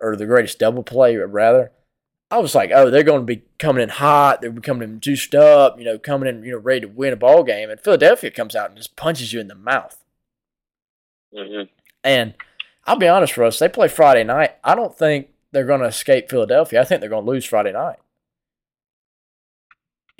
or 0.00 0.16
the 0.16 0.26
greatest 0.26 0.58
double 0.58 0.82
play, 0.82 1.16
rather. 1.16 1.72
I 2.30 2.38
was 2.38 2.54
like, 2.54 2.70
oh, 2.72 2.88
they're 2.88 3.02
going 3.02 3.20
to 3.20 3.26
be 3.26 3.42
coming 3.58 3.82
in 3.82 3.90
hot. 3.90 4.40
They're 4.40 4.52
coming 4.52 4.88
in 4.88 5.00
juiced 5.00 5.34
up, 5.34 5.78
you 5.78 5.84
know, 5.84 5.98
coming 5.98 6.28
in, 6.28 6.42
you 6.44 6.52
know, 6.52 6.58
ready 6.58 6.80
to 6.80 6.88
win 6.88 7.12
a 7.12 7.16
ball 7.16 7.42
game. 7.44 7.68
And 7.68 7.78
Philadelphia 7.78 8.30
comes 8.30 8.56
out 8.56 8.70
and 8.70 8.78
just 8.78 8.96
punches 8.96 9.34
you 9.34 9.40
in 9.40 9.48
the 9.48 9.54
mouth. 9.54 10.02
Mm-hmm. 11.36 11.70
And 12.02 12.34
I'll 12.86 12.96
be 12.96 13.06
honest, 13.06 13.36
Russ, 13.36 13.58
they 13.58 13.68
play 13.68 13.88
Friday 13.88 14.24
night. 14.24 14.56
I 14.64 14.74
don't 14.74 14.96
think 14.96 15.28
they're 15.52 15.66
going 15.66 15.82
to 15.82 15.86
escape 15.86 16.30
Philadelphia. 16.30 16.80
I 16.80 16.84
think 16.84 17.00
they're 17.00 17.10
going 17.10 17.26
to 17.26 17.30
lose 17.30 17.44
Friday 17.44 17.72
night. 17.72 17.98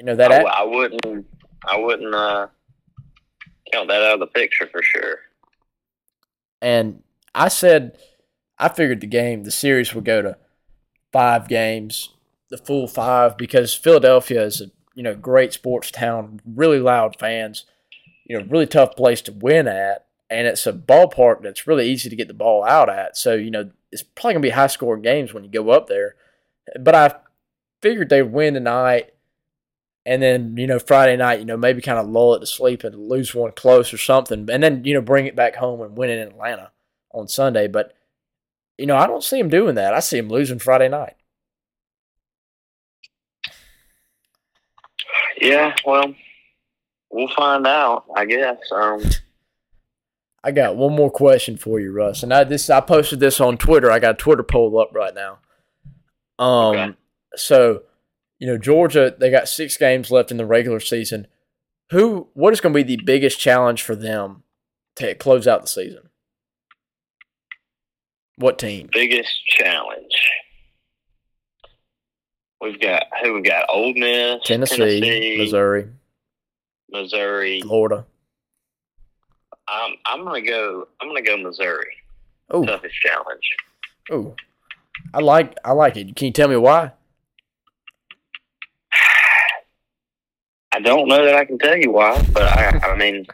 You 0.03 0.07
know 0.07 0.17
that? 0.17 0.33
I, 0.33 0.43
I 0.43 0.63
wouldn't. 0.65 1.27
I 1.65 1.79
wouldn't. 1.79 2.13
Uh, 2.13 2.49
count 3.73 3.87
that 3.87 4.03
out 4.03 4.15
of 4.15 4.19
the 4.19 4.27
picture 4.27 4.67
for 4.67 4.83
sure. 4.83 5.19
And 6.61 7.05
I 7.37 7.47
said, 7.47 7.97
I 8.59 8.69
figured 8.69 9.01
the 9.01 9.07
game, 9.07 9.45
the 9.45 9.53
series 9.53 9.95
would 9.95 10.05
go 10.05 10.21
to 10.21 10.37
five 11.13 11.47
games, 11.47 12.11
the 12.51 12.59
full 12.59 12.89
five, 12.89 13.37
because 13.37 13.75
Philadelphia 13.75 14.43
is 14.43 14.61
a 14.61 14.73
you 14.97 15.05
know 15.05 15.15
great 15.15 15.53
sports 15.53 15.93
town, 15.93 16.41
really 16.45 16.81
loud 16.81 17.17
fans, 17.21 17.65
you 18.27 18.37
know, 18.37 18.45
really 18.51 18.67
tough 18.67 18.97
place 18.97 19.23
to 19.23 19.33
win 19.33 19.69
at, 19.69 20.07
and 20.29 20.49
it's 20.49 20.67
a 20.67 20.73
ballpark 20.73 21.43
that's 21.45 21.69
really 21.69 21.89
easy 21.89 22.11
to 22.11 22.17
get 22.17 22.27
the 22.27 22.35
ball 22.35 22.65
out 22.65 22.91
at. 22.91 23.17
So 23.17 23.35
you 23.35 23.53
know, 23.53 23.71
it's 23.93 24.03
probably 24.03 24.33
gonna 24.33 24.43
be 24.43 24.51
high 24.51 24.67
scoring 24.67 25.03
games 25.03 25.33
when 25.33 25.45
you 25.45 25.51
go 25.51 25.71
up 25.71 25.87
there. 25.87 26.17
But 26.81 26.97
I 26.97 27.15
figured 27.81 28.09
they'd 28.09 28.23
win 28.23 28.55
tonight 28.55 29.12
and 30.05 30.23
then 30.23 30.57
you 30.57 30.67
know 30.67 30.79
Friday 30.79 31.17
night, 31.17 31.39
you 31.41 31.45
know 31.45 31.57
maybe 31.57 31.81
kind 31.81 31.99
of 31.99 32.09
lull 32.09 32.35
it 32.35 32.41
to 32.41 32.47
sleep 32.47 32.85
and 32.85 33.09
lose 33.09 33.35
one 33.35 33.53
close 33.53 33.93
or 33.93 33.99
something, 33.99 34.49
and 34.51 34.63
then 34.63 34.85
you 34.85 34.95
know 34.95 35.01
bring 35.01 35.27
it 35.27 35.37
back 35.37 35.57
home 35.57 35.81
and 35.81 35.97
win 35.97 36.11
it 36.11 36.19
in 36.19 36.29
Atlanta 36.29 36.71
on 37.13 37.29
Sunday. 37.29 37.69
But 37.69 37.95
you 38.79 38.87
know 38.87 38.97
I 38.97 39.07
don't 39.07 39.25
see 39.25 39.39
him 39.39 39.49
doing 39.49 39.75
that. 39.77 39.95
I 39.95 40.01
see 40.01 40.19
him 40.19 40.29
losing 40.29 40.59
Friday 40.59 40.89
night. 40.89 41.15
Yeah, 45.41 45.75
well, 45.85 46.15
we'll 47.11 47.29
find 47.29 47.67
out. 47.67 48.05
I 48.15 48.25
guess. 48.25 48.59
Um, 48.71 49.03
I 50.45 50.51
got 50.51 50.77
one 50.77 50.97
more 50.97 51.11
question 51.11 51.57
for 51.57 51.79
you, 51.79 51.93
Russ, 51.93 52.25
and 52.25 52.35
I 52.35 52.43
this 52.43 52.69
I 52.69 52.81
posted 52.81 53.21
this 53.21 53.41
on 53.41 53.57
Twitter. 53.57 53.91
I 53.91 54.01
got 54.01 54.15
a 54.15 54.19
Twitter 54.19 54.43
poll 54.43 54.79
up 54.81 54.91
right 54.93 55.15
now. 55.15 55.39
Um, 56.39 56.77
okay. 56.77 56.95
so 57.37 57.83
you 58.43 58.49
know 58.49 58.59
Georgia, 58.59 59.15
they 59.17 59.31
got 59.31 59.49
six 59.49 59.77
games 59.77 60.11
left 60.11 60.33
in 60.33 60.37
the 60.37 60.45
regular 60.45 60.81
season. 60.81 61.29
Who, 61.93 62.27
what 62.35 62.53
is 62.53 62.61
going 62.61 62.75
to 62.75 62.83
be 62.83 62.97
the 62.97 63.01
biggest 63.05 63.39
challenge 63.39 63.85
for 63.85 63.95
them 63.95 64.43
to 64.97 65.15
close 65.15 65.47
out 65.47 65.63
the 65.63 65.69
season? 65.69 66.09
What 68.35 68.59
team? 68.59 68.89
Biggest 68.91 69.47
challenge. 69.47 70.33
We've 72.61 72.81
got 72.81 73.05
who 73.23 73.35
we 73.35 73.43
got? 73.43 73.67
Ole 73.69 73.95
Miss, 73.95 74.43
Tennessee, 74.43 74.77
Tennessee 74.77 75.37
Missouri, 75.39 75.87
Missouri, 76.91 77.61
Florida. 77.61 78.07
I'm 79.69 79.95
I'm 80.05 80.25
gonna 80.25 80.43
go. 80.43 80.89
I'm 81.01 81.07
gonna 81.07 81.23
go 81.23 81.37
Missouri. 81.37 81.95
Oh, 82.51 82.65
toughest 82.65 82.97
challenge. 82.97 83.57
Oh, 84.11 84.35
I 85.15 85.21
like 85.21 85.57
I 85.65 85.71
like 85.73 85.97
it. 85.97 86.17
Can 86.17 86.27
you 86.27 86.33
tell 86.33 86.49
me 86.49 86.57
why? 86.57 86.91
I 90.73 90.81
don't 90.81 91.09
know 91.09 91.25
that 91.25 91.35
I 91.35 91.45
can 91.45 91.59
tell 91.59 91.77
you 91.77 91.93
why, 91.93 92.21
but 92.33 92.43
I 92.43 92.93
I 92.93 92.97
mean, 92.97 93.27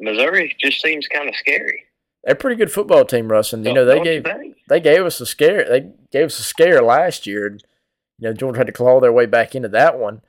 Missouri 0.00 0.54
just 0.58 0.80
seems 0.80 1.06
kind 1.06 1.28
of 1.28 1.36
scary. 1.36 1.84
They're 2.24 2.34
a 2.34 2.38
pretty 2.38 2.56
good 2.56 2.72
football 2.72 3.04
team, 3.04 3.30
Russ, 3.30 3.52
and 3.52 3.64
you 3.64 3.72
know 3.72 3.84
they 3.84 4.00
gave 4.02 4.24
they 4.68 4.80
gave 4.80 5.04
us 5.04 5.20
a 5.20 5.26
scare. 5.26 5.68
They 5.68 5.92
gave 6.10 6.26
us 6.26 6.38
a 6.38 6.44
scare 6.44 6.82
last 6.82 7.26
year. 7.26 7.46
And, 7.46 7.62
you 8.18 8.28
know 8.28 8.34
Georgia 8.34 8.58
had 8.58 8.66
to 8.66 8.72
claw 8.72 9.00
their 9.00 9.12
way 9.12 9.26
back 9.26 9.54
into 9.54 9.68
that 9.68 9.98
one, 9.98 10.22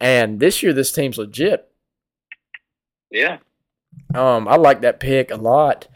and 0.00 0.40
this 0.40 0.62
year 0.62 0.72
this 0.72 0.92
team's 0.92 1.18
legit. 1.18 1.70
Yeah, 3.10 3.38
um, 4.14 4.48
I 4.48 4.56
like 4.56 4.80
that 4.80 5.00
pick 5.00 5.30
a 5.30 5.36
lot. 5.36 5.88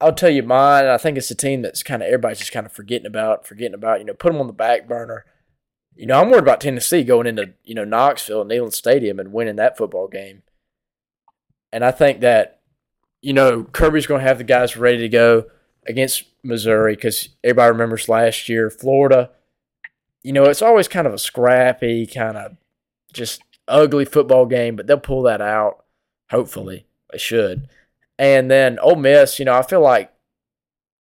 I'll 0.00 0.12
tell 0.12 0.30
you 0.30 0.42
mine. 0.42 0.86
I 0.86 0.98
think 0.98 1.16
it's 1.16 1.30
a 1.30 1.34
team 1.34 1.62
that's 1.62 1.82
kind 1.82 2.02
of 2.02 2.06
everybody's 2.06 2.38
just 2.38 2.52
kind 2.52 2.66
of 2.66 2.72
forgetting 2.72 3.06
about, 3.06 3.46
forgetting 3.46 3.74
about. 3.74 3.98
You 3.98 4.06
know, 4.06 4.14
put 4.14 4.32
them 4.32 4.40
on 4.40 4.46
the 4.46 4.52
back 4.52 4.86
burner. 4.86 5.24
You 5.96 6.06
know, 6.06 6.20
I'm 6.20 6.30
worried 6.30 6.42
about 6.42 6.60
Tennessee 6.60 7.04
going 7.04 7.26
into 7.26 7.54
you 7.64 7.74
know 7.74 7.84
Knoxville, 7.84 8.44
Neyland 8.44 8.74
Stadium, 8.74 9.18
and 9.18 9.32
winning 9.32 9.56
that 9.56 9.76
football 9.76 10.08
game. 10.08 10.42
And 11.72 11.84
I 11.84 11.90
think 11.90 12.20
that 12.20 12.60
you 13.22 13.32
know 13.32 13.64
Kirby's 13.64 14.06
going 14.06 14.20
to 14.20 14.26
have 14.26 14.38
the 14.38 14.44
guys 14.44 14.76
ready 14.76 14.98
to 14.98 15.08
go 15.08 15.46
against 15.86 16.24
Missouri 16.42 16.94
because 16.94 17.30
everybody 17.42 17.72
remembers 17.72 18.08
last 18.08 18.48
year 18.48 18.70
Florida. 18.70 19.30
You 20.22 20.32
know, 20.32 20.44
it's 20.44 20.62
always 20.62 20.88
kind 20.88 21.06
of 21.06 21.14
a 21.14 21.18
scrappy, 21.18 22.06
kind 22.06 22.36
of 22.36 22.56
just 23.12 23.42
ugly 23.68 24.04
football 24.04 24.46
game, 24.46 24.76
but 24.76 24.86
they'll 24.86 24.98
pull 24.98 25.22
that 25.22 25.40
out 25.40 25.84
hopefully. 26.30 26.86
They 27.12 27.18
should. 27.18 27.68
And 28.18 28.50
then 28.50 28.78
Ole 28.78 28.96
Miss, 28.96 29.38
you 29.38 29.44
know, 29.44 29.54
I 29.54 29.62
feel 29.62 29.80
like 29.80 30.12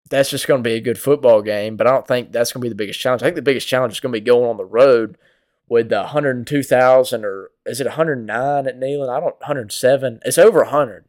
that's 0.09 0.29
just 0.29 0.47
going 0.47 0.63
to 0.63 0.67
be 0.67 0.75
a 0.75 0.81
good 0.81 0.99
football 0.99 1.41
game, 1.41 1.77
but 1.77 1.87
I 1.87 1.91
don't 1.91 2.07
think 2.07 2.31
that's 2.31 2.51
going 2.51 2.61
to 2.61 2.65
be 2.65 2.69
the 2.69 2.75
biggest 2.75 2.99
challenge. 2.99 3.21
I 3.21 3.25
think 3.25 3.35
the 3.35 3.41
biggest 3.41 3.67
challenge 3.67 3.93
is 3.93 3.99
going 3.99 4.13
to 4.13 4.19
be 4.19 4.25
going 4.25 4.49
on 4.49 4.57
the 4.57 4.65
road 4.65 5.17
with 5.67 5.89
the 5.89 5.99
102,000 5.99 7.25
or 7.25 7.51
is 7.65 7.79
it 7.79 7.85
109 7.85 8.67
at 8.67 8.79
Neyland? 8.79 9.09
I 9.09 9.19
don't 9.19 9.39
107. 9.39 10.19
It's 10.25 10.37
over 10.37 10.59
100. 10.59 11.05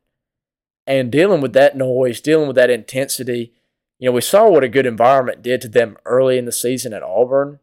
And 0.87 1.11
dealing 1.11 1.41
with 1.41 1.53
that 1.55 1.77
noise, 1.77 2.21
dealing 2.21 2.47
with 2.47 2.57
that 2.57 2.71
intensity, 2.71 3.53
you 3.99 4.09
know, 4.09 4.13
we 4.13 4.21
saw 4.21 4.49
what 4.49 4.65
a 4.65 4.69
good 4.69 4.87
environment 4.87 5.43
did 5.43 5.61
to 5.63 5.69
them 5.69 5.97
early 6.05 6.39
in 6.39 6.45
the 6.45 6.53
season 6.53 6.93
at 6.93 7.03
Auburn. 7.03 7.59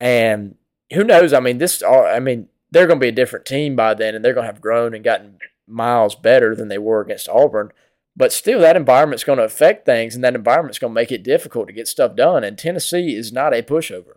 And 0.00 0.56
who 0.92 1.04
knows? 1.04 1.32
I 1.32 1.40
mean, 1.40 1.58
this 1.58 1.82
I 1.82 2.20
mean, 2.20 2.48
they're 2.70 2.86
going 2.86 2.98
to 2.98 3.04
be 3.04 3.08
a 3.08 3.12
different 3.12 3.46
team 3.46 3.76
by 3.76 3.94
then 3.94 4.14
and 4.14 4.24
they're 4.24 4.34
going 4.34 4.46
to 4.46 4.52
have 4.52 4.60
grown 4.60 4.92
and 4.92 5.04
gotten 5.04 5.38
miles 5.66 6.14
better 6.14 6.54
than 6.54 6.68
they 6.68 6.78
were 6.78 7.00
against 7.00 7.28
Auburn. 7.28 7.72
But 8.16 8.32
still, 8.32 8.60
that 8.60 8.76
environment's 8.76 9.24
going 9.24 9.38
to 9.38 9.44
affect 9.44 9.84
things, 9.84 10.14
and 10.14 10.24
that 10.24 10.34
environment's 10.34 10.78
going 10.78 10.90
to 10.90 10.94
make 10.94 11.12
it 11.12 11.22
difficult 11.22 11.66
to 11.66 11.72
get 11.72 11.86
stuff 11.86 12.16
done. 12.16 12.44
And 12.44 12.56
Tennessee 12.56 13.14
is 13.14 13.30
not 13.30 13.54
a 13.54 13.62
pushover. 13.62 14.16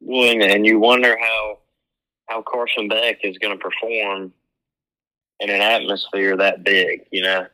Well, 0.00 0.40
and 0.40 0.64
you 0.64 0.78
wonder 0.78 1.16
how 1.18 1.58
how 2.28 2.42
Carson 2.42 2.88
Beck 2.88 3.18
is 3.24 3.38
going 3.38 3.58
to 3.58 3.62
perform 3.62 4.32
in 5.40 5.50
an 5.50 5.60
atmosphere 5.60 6.36
that 6.36 6.62
big, 6.62 7.06
you 7.10 7.22
know. 7.22 7.46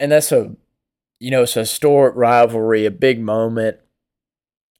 And 0.00 0.12
that's 0.12 0.32
a, 0.32 0.54
you 1.18 1.30
know, 1.30 1.44
it's 1.44 1.56
a 1.56 1.60
historic 1.60 2.14
rivalry, 2.16 2.84
a 2.84 2.90
big 2.90 3.20
moment. 3.20 3.78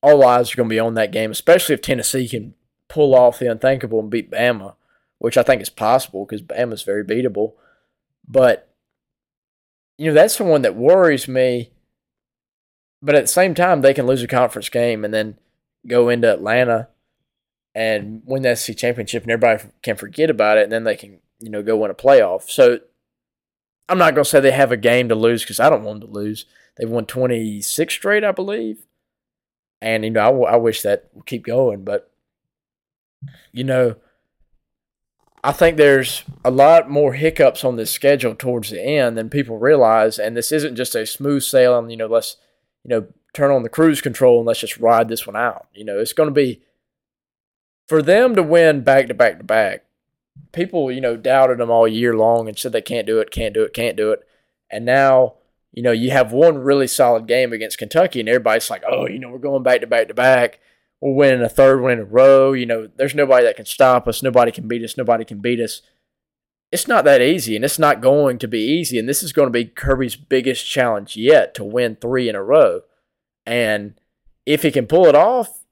All 0.03 0.25
eyes 0.25 0.53
are 0.53 0.57
going 0.57 0.69
to 0.69 0.75
be 0.75 0.79
on 0.79 0.95
that 0.95 1.13
game, 1.13 1.31
especially 1.31 1.75
if 1.75 1.83
Tennessee 1.83 2.29
can 2.29 2.55
pull 2.89 3.15
off 3.15 3.39
the 3.39 3.51
unthinkable 3.51 4.01
and 4.01 4.11
beat 4.11 4.31
Bama 4.31 4.75
which 5.19 5.37
I 5.37 5.43
think 5.43 5.61
is 5.61 5.71
possible 5.71 6.25
because 6.25 6.43
Bama's 6.43 6.83
very 6.83 7.05
beatable. 7.05 7.55
But, 8.29 8.69
you 9.97 10.07
know, 10.07 10.15
that's 10.15 10.37
the 10.37 10.45
one 10.45 10.63
that 10.63 10.77
worries 10.77 11.27
me. 11.27 11.71
But 13.01 13.15
at 13.15 13.23
the 13.25 13.29
same 13.29 13.55
time, 13.55 13.81
they 13.81 13.95
can 13.95 14.07
lose 14.07 14.23
a 14.23 14.29
conference 14.29 14.69
game 14.69 15.05
and 15.05 15.15
then 15.15 15.39
go 15.87 16.09
into 16.09 16.33
Atlanta 16.33 16.89
and 17.75 18.23
win 18.25 18.43
the 18.43 18.57
SEC 18.57 18.77
championship, 18.77 19.23
and 19.23 19.31
everybody 19.31 19.71
can 19.83 19.97
forget 19.97 20.31
about 20.31 20.59
it, 20.59 20.65
and 20.65 20.73
then 20.73 20.85
they 20.85 20.97
can, 20.97 21.21
you 21.39 21.49
know, 21.49 21.63
go 21.63 21.77
win 21.77 21.91
a 21.91 21.95
playoff. 21.95 22.51
So 22.51 22.81
I'm 23.89 23.99
not 23.99 24.15
going 24.15 24.25
to 24.25 24.29
say 24.29 24.41
they 24.41 24.51
have 24.51 24.73
a 24.73 24.77
game 24.77 25.09
to 25.09 25.15
lose 25.15 25.43
because 25.43 25.61
I 25.61 25.71
don't 25.71 25.85
want 25.85 26.01
them 26.01 26.11
to 26.11 26.15
lose. 26.15 26.45
They've 26.77 26.91
won 26.91 27.07
26 27.07 27.95
straight, 27.95 28.25
I 28.25 28.33
believe. 28.33 28.85
And, 29.81 30.05
you 30.05 30.11
know, 30.11 30.45
I, 30.45 30.55
I 30.55 30.57
wish 30.57 30.83
that 30.83 31.09
would 31.15 31.27
keep 31.27 31.45
going. 31.45 31.85
But, 31.85 32.11
you 33.53 33.65
know, 33.65 33.97
I 35.45 35.53
think 35.53 35.77
there's 35.77 36.25
a 36.45 36.51
lot 36.51 36.91
more 36.91 37.15
hiccups 37.15 37.65
on 37.65 37.77
this 37.77 37.91
schedule 37.91 38.35
towards 38.35 38.71
the 38.71 38.83
end 38.83 39.17
than 39.17 39.31
people 39.31 39.59
realize, 39.59 40.19
and 40.19 40.37
this 40.37 40.51
isn't 40.53 40.77
just 40.77 40.95
a 40.95 41.07
smooth 41.07 41.43
sailing. 41.43 41.91
You 41.91 41.97
know, 41.97 42.07
let's 42.07 42.37
you 42.85 42.89
know 42.89 43.07
turn 43.33 43.51
on 43.51 43.63
the 43.63 43.69
cruise 43.69 44.01
control 44.01 44.39
and 44.39 44.47
let's 44.47 44.61
just 44.61 44.79
ride 44.79 45.09
this 45.09 45.27
one 45.27 45.37
out. 45.37 45.69
You 45.75 45.85
know, 45.85 45.99
it's 45.99 46.13
going 46.13 46.29
to 46.29 46.35
be 46.35 46.63
for 47.87 48.03
them 48.03 48.35
to 48.35 48.43
win 48.43 48.83
back 48.83 49.07
to 49.09 49.15
back 49.15 49.39
to 49.39 49.45
back. 49.45 49.85
People, 50.53 50.91
you 50.91 51.01
know, 51.01 51.17
doubted 51.17 51.59
them 51.59 51.71
all 51.71 51.87
year 51.87 52.17
long 52.17 52.49
and 52.49 52.59
said 52.59 52.73
they 52.73 52.81
can't 52.81 53.07
do 53.07 53.21
it, 53.21 53.31
can't 53.31 53.55
do 53.55 53.63
it, 53.63 53.73
can't 53.73 53.97
do 53.97 54.11
it, 54.13 54.27
and 54.71 54.85
now 54.85 55.35
you 55.73 55.83
know 55.83 55.93
you 55.93 56.11
have 56.11 56.33
one 56.33 56.59
really 56.59 56.87
solid 56.89 57.27
game 57.27 57.53
against 57.53 57.79
Kentucky, 57.79 58.21
and 58.21 58.29
everybody's 58.29 58.71
like, 58.71 58.83
oh, 58.89 59.07
you 59.07 59.19
know, 59.19 59.31
we're 59.31 59.39
going 59.39 59.63
back 59.63 59.81
to 59.83 59.87
back 59.87 60.09
to 60.09 60.15
back 60.15 60.59
we're 61.01 61.15
winning 61.15 61.43
a 61.43 61.49
third 61.49 61.81
one 61.81 61.93
in 61.93 62.01
a 62.01 62.05
row. 62.05 62.53
You 62.53 62.67
know, 62.67 62.89
there's 62.97 63.15
nobody 63.15 63.45
that 63.45 63.57
can 63.57 63.67
stop 63.67 64.09
us. 64.09 64.23
Nobody 64.23 64.51
can 64.51 64.67
beat 64.67 64.83
us. 64.83 64.97
Nobody 64.97 65.25
can 65.25 65.39
beat 65.39 65.61
us. 65.61 65.83
It's 66.71 66.89
not 66.89 67.05
that 67.05 67.23
easy, 67.23 67.57
and 67.57 67.65
it's 67.65 67.79
not 67.79 68.03
going 68.03 68.39
to 68.39 68.49
be 68.49 68.61
easy. 68.61 68.99
And 68.99 69.09
this 69.09 69.23
is 69.23 69.33
going 69.33 69.47
to 69.47 69.53
be 69.53 69.65
Kirby's 69.65 70.17
biggest 70.17 70.69
challenge 70.69 71.17
yet 71.17 71.55
to 71.55 71.65
win 71.65 71.97
three 71.97 72.29
in 72.29 72.35
a 72.35 72.43
row. 72.43 72.83
And 73.47 73.95
if 74.45 74.63
he 74.63 74.71
can 74.71 74.87
pull 74.87 75.07
it 75.07 75.15
off, 75.15 75.65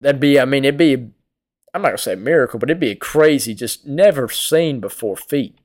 that'd 0.00 0.20
be, 0.20 0.40
I 0.40 0.44
mean, 0.46 0.64
it'd 0.64 0.78
be, 0.78 0.94
I'm 0.94 1.82
not 1.82 1.88
going 1.88 1.96
to 1.96 2.02
say 2.02 2.14
a 2.14 2.16
miracle, 2.16 2.58
but 2.58 2.70
it'd 2.70 2.80
be 2.80 2.90
a 2.90 2.96
crazy, 2.96 3.54
just 3.54 3.86
never 3.86 4.28
seen 4.28 4.80
before 4.80 5.16
feat, 5.16 5.58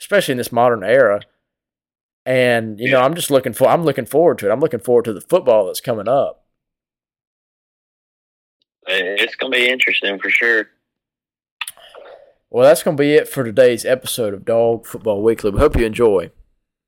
especially 0.00 0.32
in 0.32 0.38
this 0.38 0.50
modern 0.50 0.82
era. 0.82 1.20
And, 2.26 2.80
you 2.80 2.90
know, 2.90 3.02
I'm 3.02 3.14
just 3.14 3.30
looking 3.30 3.52
for, 3.52 3.68
I'm 3.68 3.84
looking 3.84 4.06
forward 4.06 4.38
to 4.38 4.48
it. 4.48 4.52
I'm 4.52 4.60
looking 4.60 4.80
forward 4.80 5.04
to 5.04 5.12
the 5.12 5.20
football 5.20 5.66
that's 5.66 5.80
coming 5.80 6.08
up 6.08 6.41
it's 8.94 9.36
to 9.52 9.58
be 9.58 9.68
interesting 9.68 10.18
for 10.18 10.30
sure. 10.30 10.68
Well, 12.50 12.64
that's 12.64 12.82
to 12.96 13.00
be 13.00 13.14
it 13.14 13.28
for 13.28 13.44
today's 13.44 13.84
episode 13.84 14.34
of 14.34 14.44
Dog 14.44 14.86
Football 14.86 15.22
Weekly. 15.22 15.50
We 15.50 15.58
hope 15.58 15.76
you 15.76 15.86
enjoy. 15.86 16.30